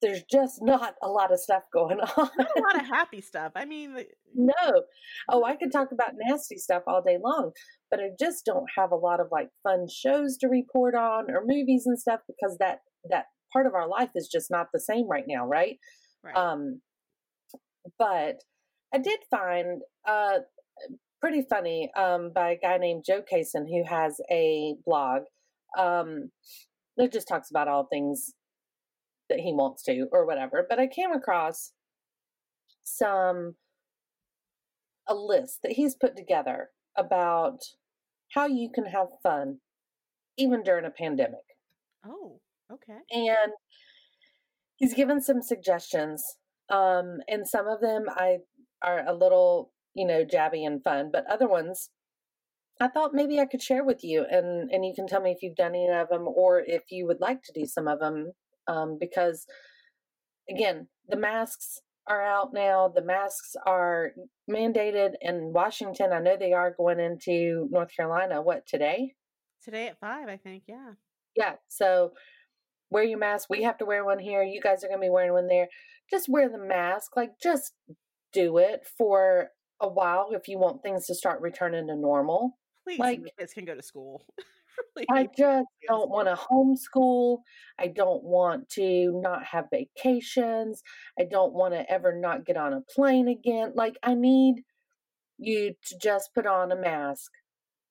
[0.00, 2.30] there's just not a lot of stuff going on.
[2.38, 3.52] not a lot of happy stuff.
[3.56, 3.96] I mean,
[4.34, 4.82] no.
[5.28, 7.52] Oh, I could talk about nasty stuff all day long,
[7.90, 11.42] but I just don't have a lot of like fun shows to report on or
[11.44, 15.08] movies and stuff because that that part of our life is just not the same
[15.08, 15.78] right now, right?
[16.22, 16.36] right.
[16.36, 16.80] Um,
[17.98, 18.42] but
[18.92, 20.38] I did find uh,
[21.20, 25.22] pretty funny um, by a guy named Joe Kaysen who has a blog
[25.78, 26.30] um,
[26.96, 28.34] that just talks about all things
[29.28, 30.66] that he wants to or whatever.
[30.68, 31.72] But I came across
[32.84, 33.54] some
[35.08, 37.60] a list that he's put together about
[38.34, 39.58] how you can have fun
[40.36, 41.56] even during a pandemic
[42.06, 42.38] oh,
[42.70, 42.98] okay.
[43.10, 43.52] and
[44.76, 46.22] he's given some suggestions
[46.70, 48.36] um and some of them i
[48.82, 51.90] are a little you know jabby and fun but other ones
[52.80, 55.42] i thought maybe i could share with you and and you can tell me if
[55.42, 58.32] you've done any of them or if you would like to do some of them
[58.66, 59.46] um because
[60.50, 64.12] again the masks are out now the masks are
[64.50, 69.12] mandated in washington i know they are going into north carolina what today
[69.62, 70.64] Today at five, I think.
[70.66, 70.92] Yeah.
[71.36, 71.54] yeah.
[71.68, 72.12] So
[72.90, 73.48] wear your mask.
[73.50, 74.42] We have to wear one here.
[74.42, 75.68] You guys are going to be wearing one there.
[76.10, 77.16] Just wear the mask.
[77.16, 77.72] Like, just
[78.32, 79.48] do it for
[79.80, 82.58] a while if you want things to start returning to normal.
[82.84, 84.24] Please, Like- kids can go to school.
[84.96, 87.38] Really, I just don't want to homeschool.
[87.78, 90.82] I don't want to not have vacations.
[91.18, 93.72] I don't want to ever not get on a plane again.
[93.74, 94.62] Like, I need
[95.36, 97.30] you to just put on a mask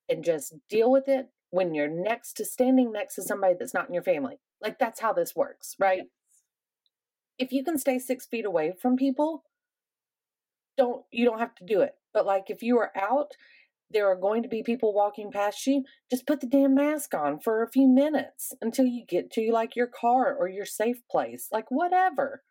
[0.09, 3.87] and just deal with it when you're next to standing next to somebody that's not
[3.87, 4.39] in your family.
[4.61, 6.03] Like, that's how this works, right?
[7.37, 9.43] If you can stay six feet away from people,
[10.77, 11.93] don't you don't have to do it.
[12.13, 13.31] But like if you are out
[13.89, 17.39] there are going to be people walking past you, just put the damn mask on
[17.39, 21.47] for a few minutes until you get to like your car or your safe place,
[21.51, 22.43] like whatever.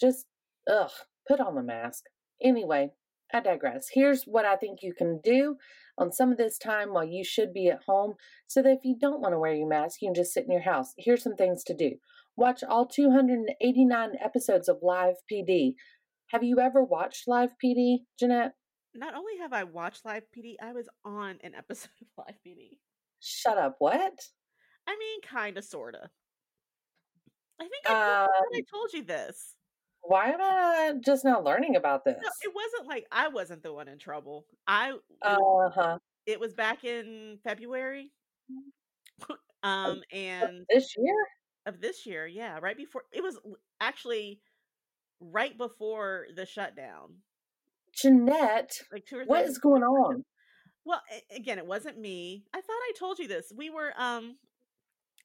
[0.00, 0.26] Just
[0.70, 0.90] ugh,
[1.28, 2.04] put on the mask.
[2.42, 2.90] Anyway,
[3.32, 3.88] I digress.
[3.92, 5.56] Here's what I think you can do
[5.98, 8.14] on some of this time while you should be at home
[8.46, 10.52] so that if you don't want to wear your mask, you can just sit in
[10.52, 10.94] your house.
[10.96, 11.92] Here's some things to do.
[12.36, 15.74] Watch all 289 episodes of Live PD.
[16.30, 18.52] Have you ever watched Live PD, Janette?
[18.94, 22.78] Not only have I watched Live PD, I was on an episode of Live PD.
[23.20, 23.76] Shut up.
[23.78, 24.12] What?
[24.86, 26.08] I mean, kind of, sort of.
[27.60, 29.56] I think I, Uh, told, I told you this.
[30.02, 32.16] why am I just now learning about this?
[32.22, 34.46] No, it wasn't like I wasn't the one in trouble.
[34.66, 35.98] I Uh huh.
[36.26, 38.12] it was back in February,
[39.62, 41.26] um, and This year?
[41.66, 42.26] of this year.
[42.26, 43.38] Yeah, right before it was
[43.80, 44.40] actually
[45.20, 47.16] right before the shutdown,
[47.94, 50.24] Janette, like two or what weeks going on?
[50.84, 51.02] Well,
[51.34, 52.44] again, it wasn't me.
[52.54, 53.52] I thought I told you this.
[53.54, 54.36] We were um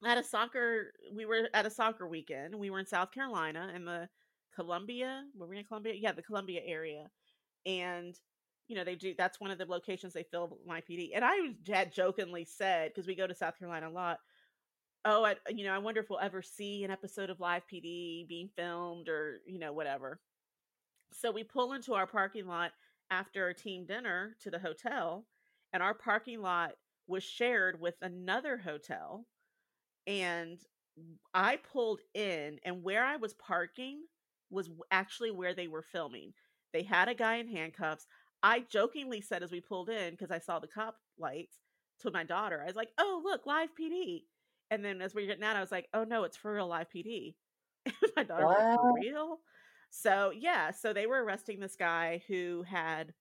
[0.06, 2.56] at a soccer we were at a soccer weekend.
[2.56, 4.10] We were in South Carolina in the
[4.56, 5.94] Columbia, were we in Columbia?
[5.96, 7.10] Yeah, the Columbia area.
[7.66, 8.16] And
[8.68, 11.10] you know, they do that's one of the locations they film my PD.
[11.16, 11.36] And I
[11.68, 14.20] had jokingly said because we go to South Carolina a lot,
[15.06, 18.28] oh, I, you know, I wonder if we'll ever see an episode of Live PD
[18.28, 20.20] being filmed or, you know, whatever.
[21.14, 22.72] So we pull into our parking lot
[23.12, 25.26] after a team dinner to the hotel,
[25.72, 26.72] and our parking lot
[27.08, 29.26] was shared with another hotel.
[30.08, 30.60] And
[31.34, 34.02] I pulled in, and where I was parking
[34.50, 36.34] was actually where they were filming.
[36.74, 38.08] They had a guy in handcuffs.
[38.42, 41.58] I jokingly said as we pulled in, because I saw the cop lights,
[42.02, 44.24] to my daughter, I was like, oh, look, live PD.
[44.72, 46.68] And then as we we're getting out, I was like, oh, no, it's for real
[46.68, 47.36] live PD.
[48.16, 49.40] My daughter was like, for real?
[49.92, 53.14] So, yeah, so they were arresting this guy who had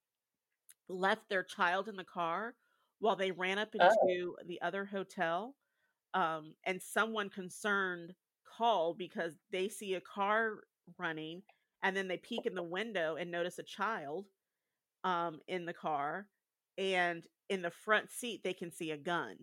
[0.89, 2.55] left their child in the car
[2.99, 3.89] while they ran up Oh.
[4.07, 5.55] into the other hotel.
[6.13, 8.13] Um, and someone concerned
[8.57, 10.61] called because they see a car
[10.97, 11.43] running
[11.83, 14.27] and then they peek in the window and notice a child
[15.03, 16.27] um, in the car.
[16.77, 19.35] And in the front seat, they can see a gun.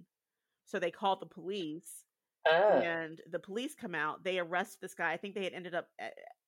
[0.65, 2.05] So they called the police
[2.45, 2.81] Oh.
[2.81, 5.87] and the police come out they arrest this guy i think they had ended up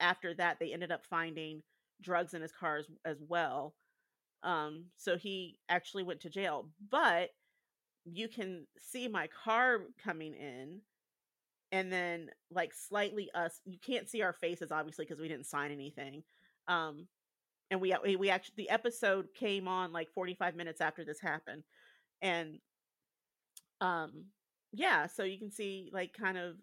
[0.01, 1.62] after that they ended up finding
[2.03, 3.77] drugs in his car as, as well
[4.43, 7.31] um so he actually went to jail but
[8.05, 10.81] you can see my car coming in
[11.71, 15.71] and then like slightly us you can't see our faces obviously because we didn't sign
[15.71, 16.25] anything
[16.67, 17.07] um
[17.71, 21.62] and we we we actually the episode came on like 45 minutes after this happened
[22.21, 22.59] and
[23.81, 24.27] um
[24.72, 26.57] yeah so you can see like kind of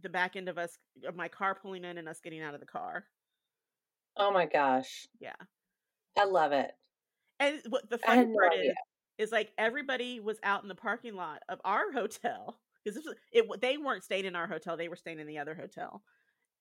[0.00, 2.60] the back end of us of my car pulling in and us getting out of
[2.60, 3.04] the car
[4.16, 5.06] Oh my gosh.
[5.20, 5.34] yeah
[6.18, 6.72] I love it.
[7.38, 8.74] and what the funny part is
[9.18, 13.02] is like everybody was out in the parking lot of our hotel because
[13.32, 16.02] it wa- they weren't staying in our hotel they were staying in the other hotel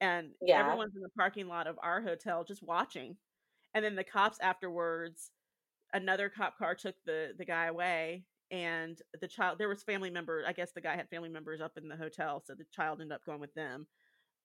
[0.01, 0.61] and Yeah.
[0.61, 3.17] everyone's in the parking lot of our hotel just watching
[3.73, 5.31] and then the cops afterwards
[5.93, 10.43] another cop car took the the guy away and the child there was family member
[10.47, 13.15] i guess the guy had family members up in the hotel so the child ended
[13.15, 13.85] up going with them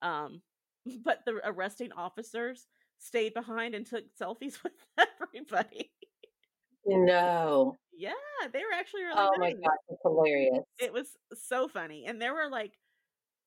[0.03, 0.41] um
[1.05, 2.67] but the arresting officers
[2.99, 5.91] stayed behind and took selfies with everybody
[6.87, 7.77] No.
[7.97, 8.13] yeah
[8.53, 10.65] they were actually really Oh my gosh, it's hilarious.
[10.79, 12.73] it was so funny and there were like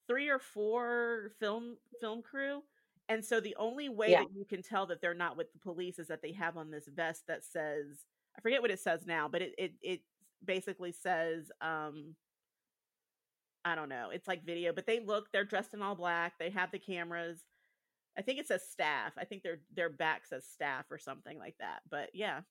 [0.08, 2.64] three or four film film crew
[3.10, 4.20] and so the only way Yeah.
[4.22, 6.72] that you can tell that they're not with the police is that they have on
[6.72, 8.06] this vest that says
[8.38, 10.02] i forget what it says now but it it, it
[10.46, 12.16] basically says um
[13.66, 16.50] i don't know it's like video but they look they're dressed in all black they
[16.50, 17.40] have the cameras
[18.18, 21.56] i think it says staff i think their their back says staff or something like
[21.60, 22.42] that but yeah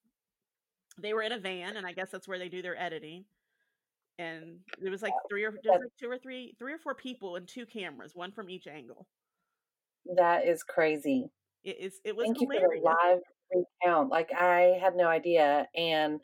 [1.01, 3.23] they were in a van and i guess that's where they do their editing
[4.19, 7.47] and it was like three or like two or three three or four people and
[7.47, 9.07] two cameras one from each angle
[10.15, 11.29] That is crazy.
[11.63, 13.19] it is it was Thank you for hilarious the live
[13.83, 14.09] recount.
[14.09, 15.67] Like I had no idea.
[15.75, 16.19] And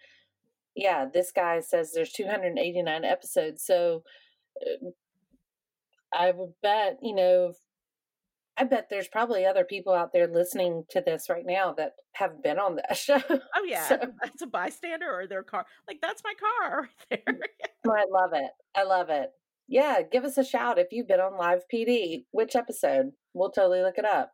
[0.76, 3.63] yeah, this guy says there's 289 episodes.
[3.65, 4.03] So
[4.61, 4.89] uh,
[6.13, 7.53] I would bet, you know,
[8.55, 12.43] I bet there's probably other people out there listening to this right now that have
[12.43, 13.19] been on that show.
[13.30, 15.65] Oh yeah, So- that's a bystander or their car.
[15.88, 17.38] Like that's my car right there.
[17.95, 18.51] I love it.
[18.76, 19.30] I love it.
[19.67, 22.26] Yeah, give us a shout if you've been on Live PD.
[22.32, 23.11] Which episode?
[23.34, 24.32] We'll totally look it up.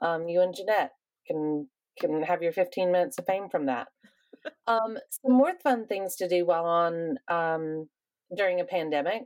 [0.00, 0.92] Um, you and Janette
[1.26, 1.68] can
[2.00, 3.88] can have your 15 minutes of fame from that.
[4.66, 7.88] Um, some more fun things to do while on um,
[8.36, 9.22] during a pandemic.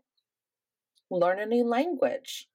[1.11, 2.49] Learn a new language.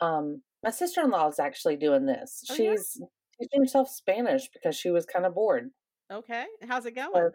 [0.00, 2.42] Um, my sister in law is actually doing this.
[2.50, 2.72] Oh, yeah?
[2.72, 3.00] She's
[3.40, 5.70] teaching herself Spanish because she was kind of bored.
[6.10, 7.10] okay, how's it going?
[7.14, 7.30] So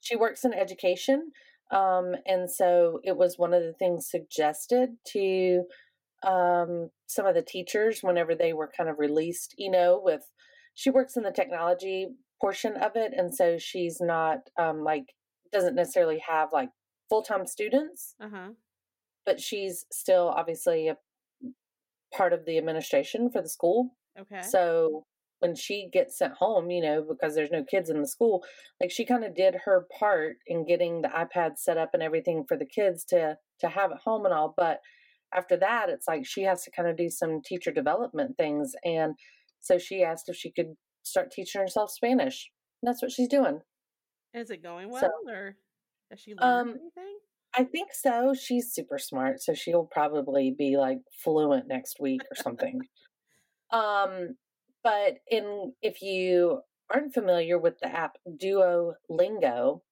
[0.00, 1.32] she works in education.
[1.70, 5.64] Um, and so it was one of the things suggested to
[6.22, 10.22] um, some of the teachers whenever they were kind of released, you know, with
[10.74, 12.08] she works in the technology
[12.42, 13.12] portion of it.
[13.16, 15.04] And so she's not um, like,
[15.52, 16.70] doesn't necessarily have like
[17.08, 18.48] full time students, Uh huh.
[19.24, 20.96] but she's still obviously a
[22.14, 23.96] part of the administration for the school.
[24.20, 24.42] Okay.
[24.42, 25.06] So
[25.38, 28.44] when she gets sent home, you know, because there's no kids in the school,
[28.80, 32.44] like she kind of did her part in getting the iPad set up and everything
[32.46, 34.52] for the kids to to have at home and all.
[34.56, 34.80] But
[35.34, 39.14] after that, it's like she has to kind of do some teacher development things, and
[39.60, 42.50] so she asked if she could start teaching herself Spanish.
[42.82, 43.60] That's what she's doing.
[44.34, 45.56] Is it going well, so- or
[46.10, 47.18] has she learned Um, anything?
[47.54, 48.32] I think so.
[48.34, 52.80] She's super smart, so she'll probably be like fluent next week or something.
[53.70, 54.36] um,
[54.82, 59.82] but in if you aren't familiar with the app Duolingo,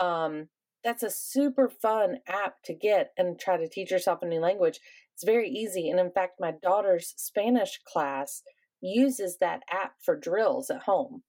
[0.00, 0.48] um,
[0.82, 4.80] that's a super fun app to get and try to teach yourself a new language.
[5.14, 8.42] It's very easy, and in fact, my daughter's Spanish class
[8.82, 11.24] uses that app for drills at home.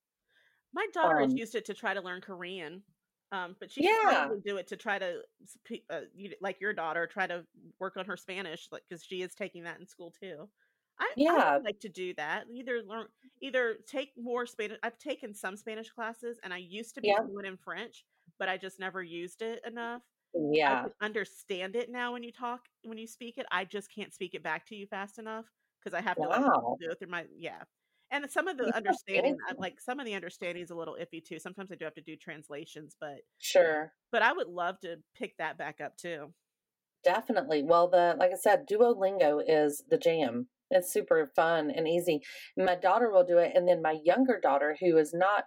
[0.74, 2.84] My daughter has um, used it to try to learn Korean,
[3.32, 3.89] um, but she Yeah.
[4.01, 5.24] probably do it to try to,
[5.89, 7.45] uh, you, like your daughter, try to
[7.80, 10.49] work on her Spanish, like because she is taking that in school too.
[10.99, 11.60] I, I Yeah.
[11.60, 12.45] would like to do that.
[12.51, 13.08] Either learn,
[13.41, 14.80] either take more Spanish.
[14.84, 17.24] I've taken some Spanish classes, and I used to be Yeah.
[17.24, 18.06] fluent in French,
[18.39, 20.04] but I just never used it enough.
[20.34, 23.45] Yeah, can understand it now when you talk, when you speak it.
[23.51, 25.45] I just can't speak it back to you fast enough
[25.84, 26.77] because I have to like, Wow.
[26.81, 27.63] go through my yeah.
[28.11, 29.61] And some of the Yeah, understanding, I- amazing.
[29.61, 31.39] like some of the understanding is a little iffy too.
[31.39, 33.93] Sometimes I do have to do translations, but sure.
[34.11, 36.34] but I would love to pick that back up too.
[37.03, 37.63] Definitely.
[37.63, 40.47] Well, the like I said, Duolingo is the jam.
[40.69, 42.21] It's super fun and easy.
[42.57, 45.45] My daughter will do it, and then my younger daughter, who is not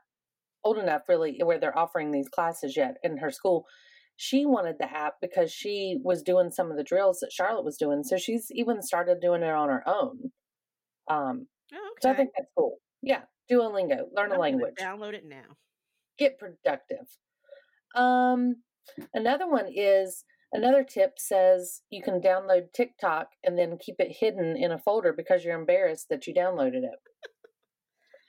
[0.64, 3.64] old enough really where they're offering these classes yet in her school,
[4.16, 7.76] she wanted the app because she was doing some of the drills that Charlotte was
[7.76, 8.02] doing.
[8.02, 10.30] So she's even started doing it on her own.
[11.08, 12.76] Um, Oh, so I think that's cool.
[13.02, 15.56] Yeah, Duolingo, learn a I'm gonna language Download it now.
[16.16, 17.06] get productive.
[17.96, 18.62] Um,
[19.12, 24.56] another one is another tip says you can download TikTok and then keep it hidden
[24.56, 27.00] in a folder because you're embarrassed that you downloaded it.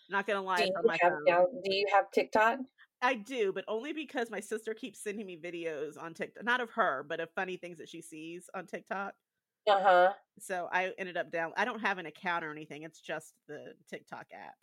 [0.10, 2.58] Not gonna lie, Do you on my have down, Do you have TikTok?
[3.02, 6.72] I do, but only because my sister keeps sending me videos on TikTok, not of
[6.72, 9.14] her, but of funny things that she sees on TikTok.
[9.70, 10.14] Uh huh.
[10.40, 11.52] So I ended up down.
[11.58, 12.84] I don't have an account or anything.
[12.84, 14.56] It's just the TikTok app.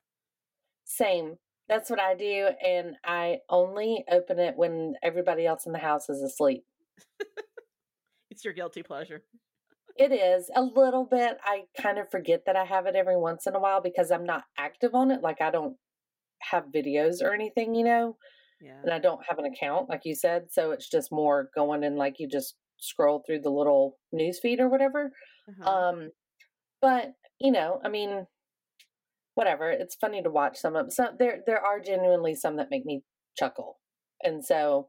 [0.85, 1.37] Same.
[1.69, 6.11] That's what I do, and I only open it when everybody else in the house
[6.11, 6.65] is asleep.
[8.35, 9.23] It's your guilty pleasure.
[9.97, 11.39] It is a little bit.
[11.45, 14.27] I kind of forget that I have it every once in a while because I'm
[14.27, 15.23] not active on it.
[15.23, 15.77] Like I don't
[16.51, 18.17] have videos or anything, you know.
[18.61, 18.81] Yeah.
[18.83, 20.45] and I don't have an account, like you said.
[20.51, 24.61] So it's just more going and like you just scroll through the little news feed
[24.61, 25.13] or whatever.
[25.49, 25.71] Uh-huh.
[25.71, 26.11] Um,
[26.81, 28.27] but you know, I mean,
[29.35, 29.71] whatever.
[29.71, 31.17] It's funny to watch some of some.
[31.19, 33.03] There, there are genuinely some that make me
[33.37, 33.79] chuckle,
[34.23, 34.89] and so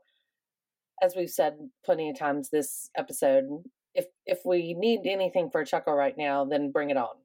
[1.01, 3.45] as we've said plenty of times this episode,
[3.93, 7.15] if if we need anything for a chuckle right now, then bring it on.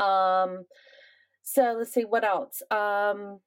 [0.00, 0.64] Um,
[1.50, 2.62] so let's see what else.
[2.70, 3.40] Um,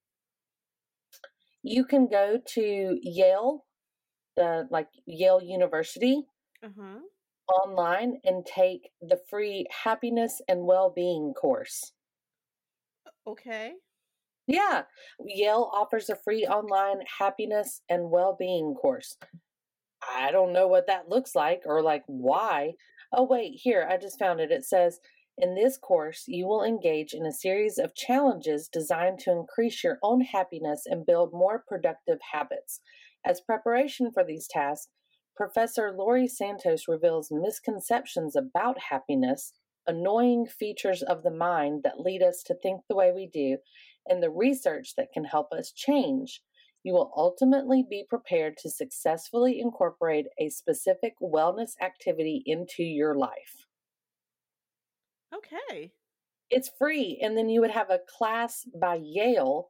[1.62, 3.66] you can go to Yale,
[4.36, 6.24] the like Yale University
[6.64, 7.00] uh-huh.
[7.64, 11.92] online and take the free happiness and well-being course.
[13.28, 13.74] Okay.
[14.48, 14.84] Yeah,
[15.24, 19.16] Yale offers a free online happiness and well-being course.
[20.02, 22.74] I don't know what that looks like or like why.
[23.14, 24.50] Oh wait, here, I just found it.
[24.50, 25.00] It says
[25.42, 29.98] in this course, you will engage in a series of challenges designed to increase your
[30.04, 32.80] own happiness and build more productive habits.
[33.26, 34.90] As preparation for these tasks,
[35.36, 39.54] Professor Laurie Santos reveals misconceptions about happiness,
[39.88, 43.58] annoying features of the mind that lead us to think the way we do,
[44.08, 46.44] and the research that can help us change.
[46.84, 53.61] You will ultimately be prepared to successfully incorporate a specific wellness activity into your life.
[55.36, 55.92] Okay.
[56.50, 57.20] It's free.
[57.22, 59.70] And then you would have a class by Yale.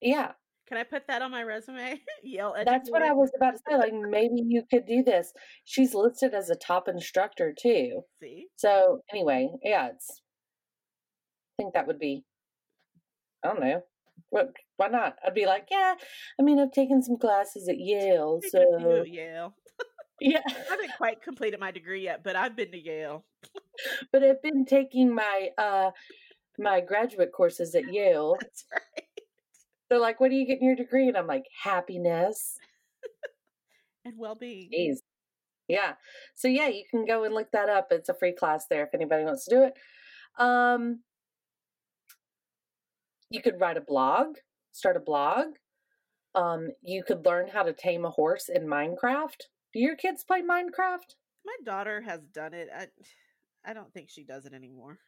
[0.00, 0.32] Yeah,
[0.68, 2.00] Can I put that on my resume?
[2.22, 3.76] Yale that's what I was about to say.
[3.76, 5.32] Like, maybe you could do this.
[5.64, 8.02] She's listed as a top instructor too.
[8.20, 8.46] See?
[8.56, 10.20] So, anyway, yeah, it's,
[11.58, 12.24] I think that would be,
[13.44, 13.82] I don't know.
[14.30, 15.16] What, why not?
[15.24, 15.94] I'd be like, yeah,
[16.38, 18.40] I mean, I've taken some classes at Yale.
[18.42, 19.54] Hey, good for you, So, Yale.
[20.20, 20.40] yeah.
[20.46, 23.24] I haven't quite completed my degree yet, but I've been to Yale.
[24.12, 25.90] but I've been taking my uh
[26.58, 28.36] my graduate courses at Yale.
[28.40, 29.04] That's right.
[29.90, 32.56] They're like, "What are you getting your degree?" And I'm like, "Happiness."
[34.04, 34.70] And well being.
[34.72, 34.98] Jeez.
[35.68, 35.94] Yeah.
[36.34, 37.88] So yeah, you can go and look that up.
[37.90, 39.74] It's a free class there if anybody wants to do it.
[40.38, 41.00] Um
[43.30, 44.36] you could write a blog,
[44.72, 45.46] start a blog.
[46.34, 49.42] Um you could learn how to tame a horse in Minecraft.
[49.74, 51.16] Do your kids play Minecraft?
[51.44, 52.68] My daughter has done it.
[52.74, 52.86] I,
[53.68, 55.00] I don't think she does it anymore.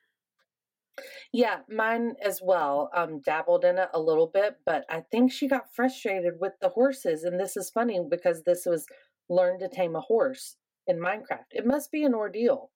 [1.32, 2.90] Yeah, mine as well.
[2.94, 6.70] Um, dabbled in it a little bit, but I think she got frustrated with the
[6.70, 7.22] horses.
[7.22, 8.86] And this is funny because this was
[9.28, 10.56] learn to tame a horse
[10.88, 11.52] in Minecraft.
[11.52, 12.70] It must be an ordeal.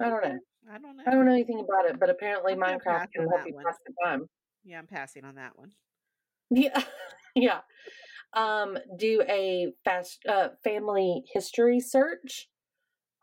[0.00, 0.38] I don't know.
[0.72, 1.02] I don't know.
[1.06, 3.92] I don't know anything about it, but apparently I'm Minecraft can help you pass the
[4.04, 4.26] time.
[4.64, 5.72] Yeah, I'm passing on that one.
[6.50, 6.82] Yeah,
[7.34, 7.60] yeah.
[8.34, 12.48] Um, do a fast uh, family history search.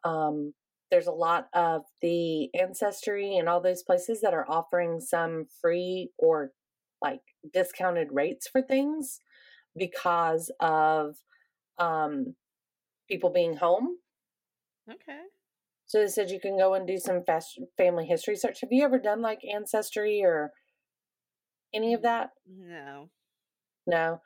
[0.04, 0.54] Um,
[0.92, 6.10] there's a lot of the ancestry and all those places that are offering some free
[6.18, 6.52] or
[7.02, 7.22] like
[7.54, 9.20] discounted rates for things
[9.76, 11.16] because of
[11.78, 12.36] um,
[13.10, 13.98] people being home.
[14.90, 15.22] Okay.
[15.88, 18.62] So they said you can go and do some fast family history search.
[18.62, 20.52] Have you ever done like ancestry or
[21.74, 22.32] any of that?
[22.48, 23.10] No.
[23.86, 24.22] No.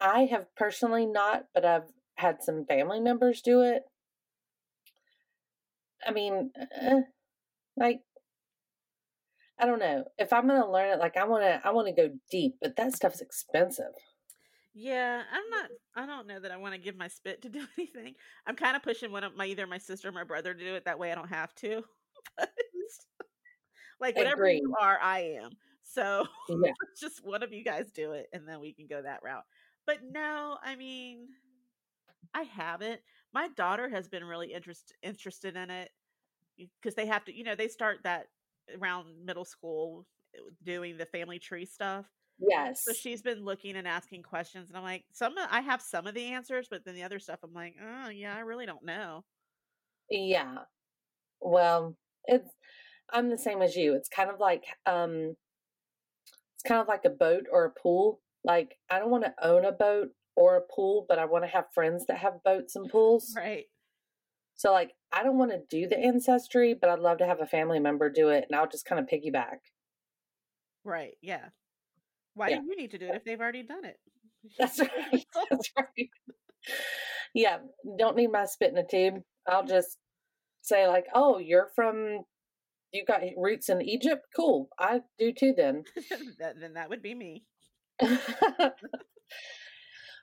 [0.00, 3.82] I have personally not, but I've had some family members do it.
[6.06, 6.50] I mean,
[6.80, 7.00] uh,
[7.76, 8.00] like
[9.58, 10.04] I don't know.
[10.18, 12.56] If I'm going to learn it like I want to I want to go deep,
[12.60, 13.92] but that stuff's expensive.
[14.74, 15.70] Yeah, I'm not.
[15.96, 18.14] I don't know that I want to give my spit to do anything.
[18.46, 20.74] I'm kind of pushing one of my either my sister or my brother to do
[20.74, 20.84] it.
[20.84, 21.82] That way, I don't have to.
[22.36, 22.50] But,
[24.00, 24.60] like whatever Agreed.
[24.62, 25.50] you are, I am.
[25.82, 26.72] So Yeah.
[27.00, 29.44] just one of you guys do it, and then we can go that route.
[29.88, 31.28] But no, I mean,
[32.34, 33.00] I haven't.
[33.32, 35.88] My daughter has been really interest, interested in it
[36.58, 38.26] because they have to, you know, they start that
[38.78, 40.04] around middle school
[40.36, 42.04] uh, doing the family tree stuff.
[42.38, 42.84] Yes.
[42.84, 46.12] So she's been looking and asking questions, and I'm like, some I have some of
[46.12, 49.24] the answers, but then the other stuff, I'm like, oh yeah, I really don't know.
[50.10, 50.58] Yeah.
[51.40, 51.96] Well,
[52.26, 52.50] it's
[53.10, 53.94] I'm the same as you.
[53.94, 55.34] It's kind of like um
[56.56, 58.20] it's kind of like a boat or a pool.
[58.44, 61.48] Like I don't want to own a boat or a pool, but I want to
[61.50, 63.34] have friends that have boats and pools.
[63.36, 63.66] Right?
[64.54, 67.46] So like I don't want to do the ancestry, but I'd love to have a
[67.46, 69.58] family member do it and I'll just kind of piggyback.
[70.84, 71.14] Right?
[71.22, 71.46] Yeah.
[72.34, 72.60] Why Yeah.
[72.60, 73.96] do you need to do it if they've already done it?
[74.58, 75.26] That's right.
[75.50, 76.10] That's right.
[77.34, 77.58] Yeah,
[77.98, 79.22] don't need my spit in a tube.
[79.46, 79.98] I'll just
[80.62, 82.20] say like, "Oh, you're from
[82.92, 84.26] you got roots in Egypt?
[84.34, 84.68] Cool.
[84.78, 85.84] I do too then."
[86.38, 87.44] then that would be me.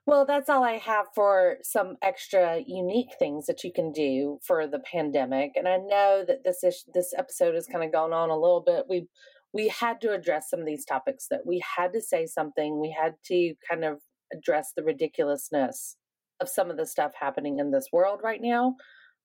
[0.06, 4.68] well, that's all I have for some extra unique things that you can do for
[4.68, 5.52] the pandemic.
[5.56, 8.64] And I know that this is this episode has kind of gone on a little
[8.66, 8.86] bit.
[8.90, 9.08] We
[9.54, 12.80] we had to address some of these topics that we had to say something.
[12.80, 14.00] We had to kind of
[14.34, 15.98] address the ridiculousness
[16.42, 18.76] of some of the stuff happening in this world right now.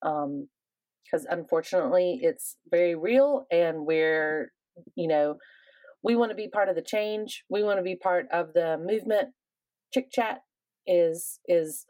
[0.02, 0.48] Um
[1.04, 4.52] because unfortunately it's very real and we're
[4.94, 5.36] you know
[6.02, 7.44] we want to be part of the change.
[7.48, 9.30] We want to be part of the movement.
[9.92, 10.42] Chick chat
[10.86, 11.84] is is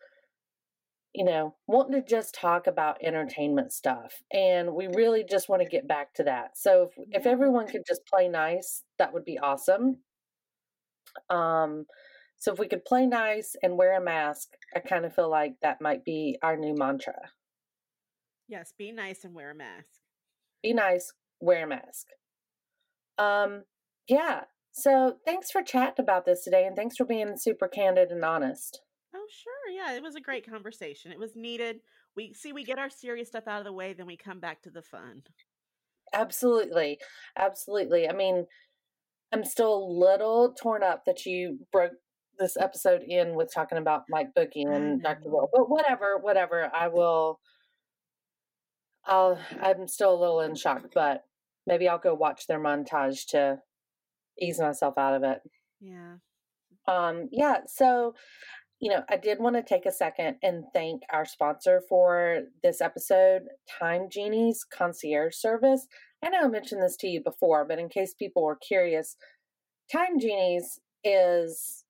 [1.15, 5.69] you know wanting to just talk about entertainment stuff and we really just want to
[5.69, 6.57] get back to that.
[6.57, 9.99] So if, if everyone could just play nice that would be awesome.
[11.29, 11.87] Um
[12.39, 15.55] so if we could play nice and wear a mask i kind of feel like
[15.61, 17.31] that might be our new mantra.
[18.49, 20.01] Yes, be nice and wear a mask.
[20.63, 22.07] be nice, wear a mask.
[23.19, 23.63] Um,
[24.11, 24.43] yeah.
[24.73, 28.81] So thanks for chatting about this today and thanks for being super candid and honest.
[29.15, 29.73] Oh, sure.
[29.73, 31.13] Yeah, it was a great conversation.
[31.13, 31.81] It was needed.
[32.17, 34.63] We see we get our serious stuff out of the way, then we come back
[34.63, 35.23] to the fun.
[36.13, 36.99] Absolutely.
[37.39, 38.09] Absolutely.
[38.09, 38.47] I mean,
[39.33, 41.93] I'm still a little torn up that you broke
[42.39, 45.31] this episode in with talking about Mike Boogie I and Dr.
[45.31, 45.49] Will.
[45.53, 46.69] But whatever, whatever.
[46.75, 47.39] I will
[49.05, 51.23] I'll I'm still a little in shock, but
[51.67, 53.59] maybe I'll go watch their montage to
[54.41, 55.39] ease myself out of it.
[55.81, 56.17] Yeah.
[56.87, 58.15] um yeah so
[58.81, 62.81] you know, I did want to take a second and thank our sponsor for this
[62.81, 63.43] episode,
[63.79, 65.87] Time Genies Concierge Service.
[66.25, 69.17] I know I mentioned this to you before, but in case people were curious,
[69.93, 71.85] Time Genies is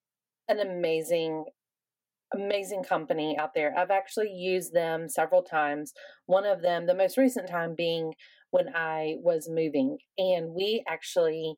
[0.48, 1.44] an amazing,
[2.35, 3.72] amazing company out there.
[3.78, 5.93] I've actually used them several times.
[6.27, 8.14] One of them, the most recent time being
[8.51, 11.55] when I was moving, and we actually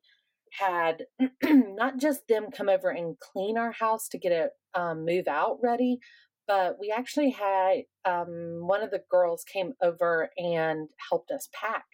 [0.59, 1.05] had
[1.43, 5.57] not just them come over and clean our house to get it um, move out
[5.61, 5.99] ready,
[6.47, 11.85] but we actually had um, one of the girls came over and helped us pack.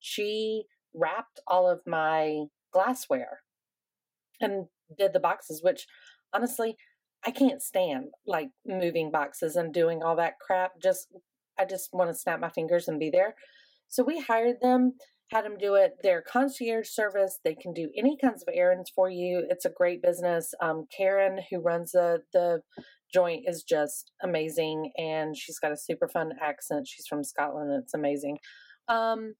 [0.00, 0.64] She
[0.94, 3.40] wrapped all of my glassware
[4.40, 4.66] and
[4.98, 5.86] did the boxes, which
[6.32, 6.76] honestly,
[7.24, 10.72] I can't stand like moving boxes and doing all that crap.
[10.82, 11.06] Just,
[11.58, 13.36] I just want to snap my fingers and be there.
[13.88, 14.94] So we hired them
[15.32, 15.94] had them do it.
[16.02, 19.44] Their concierge service, they can do any kinds of errands for you.
[19.48, 20.52] It's a great business.
[20.60, 22.60] Um, Karen, who runs the the
[23.12, 26.86] joint, is just amazing, and she's got a super fun accent.
[26.86, 28.38] She's from Scotland, and it's amazing.
[28.88, 29.34] Um,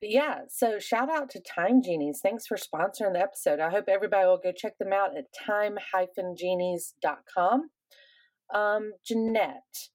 [0.00, 2.20] but yeah, so shout out to Time Genies.
[2.22, 3.60] Thanks for sponsoring the episode.
[3.60, 7.70] I hope everybody will go check them out at time-genies.com.
[8.52, 9.88] Um, Janette,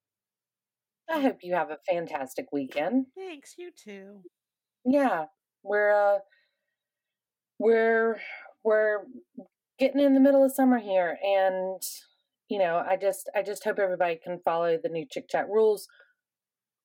[1.09, 3.07] I hope you have a fantastic weekend.
[3.15, 4.21] Thanks, you too.
[4.85, 5.25] Yeah,
[5.63, 6.19] we're uh
[7.57, 8.19] we're
[8.63, 8.99] we're
[9.77, 11.81] getting in the middle of summer here and
[12.49, 15.87] you know i just i just hope everybody can follow the new chick chat rules.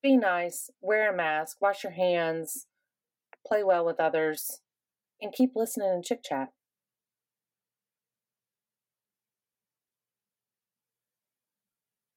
[0.03, 2.67] Be nice wear a mask wash your hands
[3.47, 4.61] play well with others
[5.21, 6.49] and keep listening to chick chat.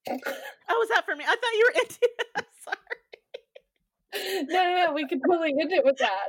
[0.09, 1.23] Oh was that for me?
[1.25, 2.47] I thought you were into
[4.15, 6.27] no, no, no, we could totally end it with that.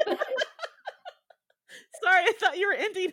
[2.04, 3.12] Sorry, I thought you were ending.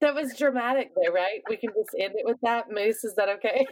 [0.00, 1.42] that was dramatic, though, right?
[1.48, 2.66] We can just end it with that.
[2.70, 3.66] Moose, is that okay?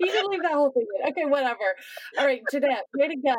[0.00, 1.10] you can leave that whole thing in.
[1.10, 1.58] Okay, whatever.
[2.18, 3.36] All right, Janette, way to go.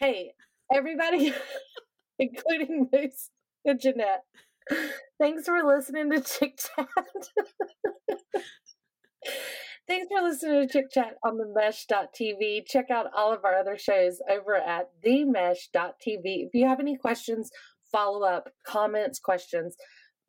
[0.00, 0.32] Hey,
[0.74, 1.34] everybody,
[2.18, 3.30] including Moose
[3.64, 4.24] and Janette,
[5.20, 6.88] thanks for listening to Chick Chat.
[9.88, 12.64] Thanks for listening to Chick Chat on the mesh.tv.
[12.66, 16.22] Check out all of our other shows over at themesh.tv.
[16.24, 17.50] If you have any questions,
[17.90, 19.74] follow up, comments, questions,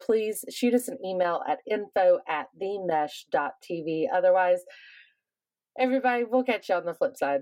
[0.02, 4.06] please shoot us an email at info at themesh.tv.
[4.12, 4.62] Otherwise,
[5.80, 7.42] everybody, we'll catch you on the flip side.